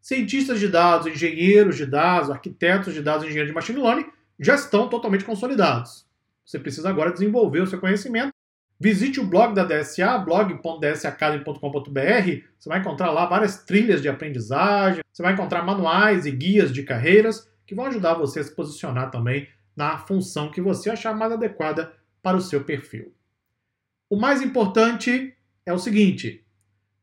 Cientistas 0.00 0.60
de 0.60 0.68
dados, 0.68 1.06
engenheiros 1.06 1.76
de 1.76 1.86
dados, 1.86 2.28
arquitetos 2.28 2.92
de 2.92 3.00
dados, 3.00 3.24
engenheiros 3.24 3.50
de 3.50 3.54
machine 3.54 3.80
learning 3.80 4.06
já 4.38 4.54
estão 4.54 4.88
totalmente 4.88 5.24
consolidados. 5.24 6.04
Você 6.44 6.58
precisa 6.58 6.90
agora 6.90 7.12
desenvolver 7.12 7.60
o 7.60 7.66
seu 7.66 7.80
conhecimento. 7.80 8.33
Visite 8.84 9.18
o 9.18 9.26
blog 9.26 9.54
da 9.54 9.64
DSA, 9.64 10.18
blog.dsacademy.com.br. 10.18 12.44
Você 12.58 12.68
vai 12.68 12.80
encontrar 12.80 13.10
lá 13.12 13.24
várias 13.24 13.64
trilhas 13.64 14.02
de 14.02 14.10
aprendizagem, 14.10 15.02
você 15.10 15.22
vai 15.22 15.32
encontrar 15.32 15.64
manuais 15.64 16.26
e 16.26 16.30
guias 16.30 16.70
de 16.70 16.82
carreiras 16.82 17.50
que 17.66 17.74
vão 17.74 17.86
ajudar 17.86 18.12
você 18.12 18.40
a 18.40 18.44
se 18.44 18.54
posicionar 18.54 19.10
também 19.10 19.48
na 19.74 19.96
função 19.96 20.50
que 20.50 20.60
você 20.60 20.90
achar 20.90 21.16
mais 21.16 21.32
adequada 21.32 21.94
para 22.22 22.36
o 22.36 22.42
seu 22.42 22.62
perfil. 22.62 23.14
O 24.10 24.18
mais 24.18 24.42
importante 24.42 25.34
é 25.64 25.72
o 25.72 25.78
seguinte: 25.78 26.44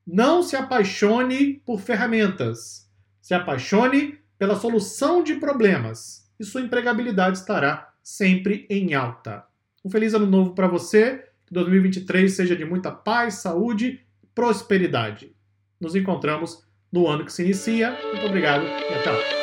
não 0.06 0.44
se 0.44 0.56
apaixone 0.56 1.64
por 1.66 1.80
ferramentas. 1.80 2.88
Se 3.20 3.34
apaixone 3.34 4.20
pela 4.38 4.56
solução 4.56 5.24
de 5.24 5.34
problemas 5.34 6.32
e 6.40 6.46
sua 6.46 6.62
empregabilidade 6.62 7.40
estará 7.40 7.92
sempre 8.04 8.68
em 8.70 8.94
alta. 8.94 9.44
Um 9.84 9.90
feliz 9.90 10.14
ano 10.14 10.28
novo 10.28 10.54
para 10.54 10.68
você, 10.68 11.31
Que 11.52 11.56
2023 11.56 12.32
seja 12.32 12.56
de 12.56 12.64
muita 12.64 12.90
paz, 12.90 13.36
saúde 13.36 14.00
e 14.24 14.28
prosperidade. 14.34 15.36
Nos 15.82 15.96
encontramos 15.98 16.64
no 16.90 17.10
ano 17.10 17.26
que 17.26 17.34
se 17.34 17.44
inicia. 17.44 17.92
Muito 18.14 18.26
obrigado 18.26 18.64
e 18.64 18.94
até 18.94 19.12
lá. 19.12 19.41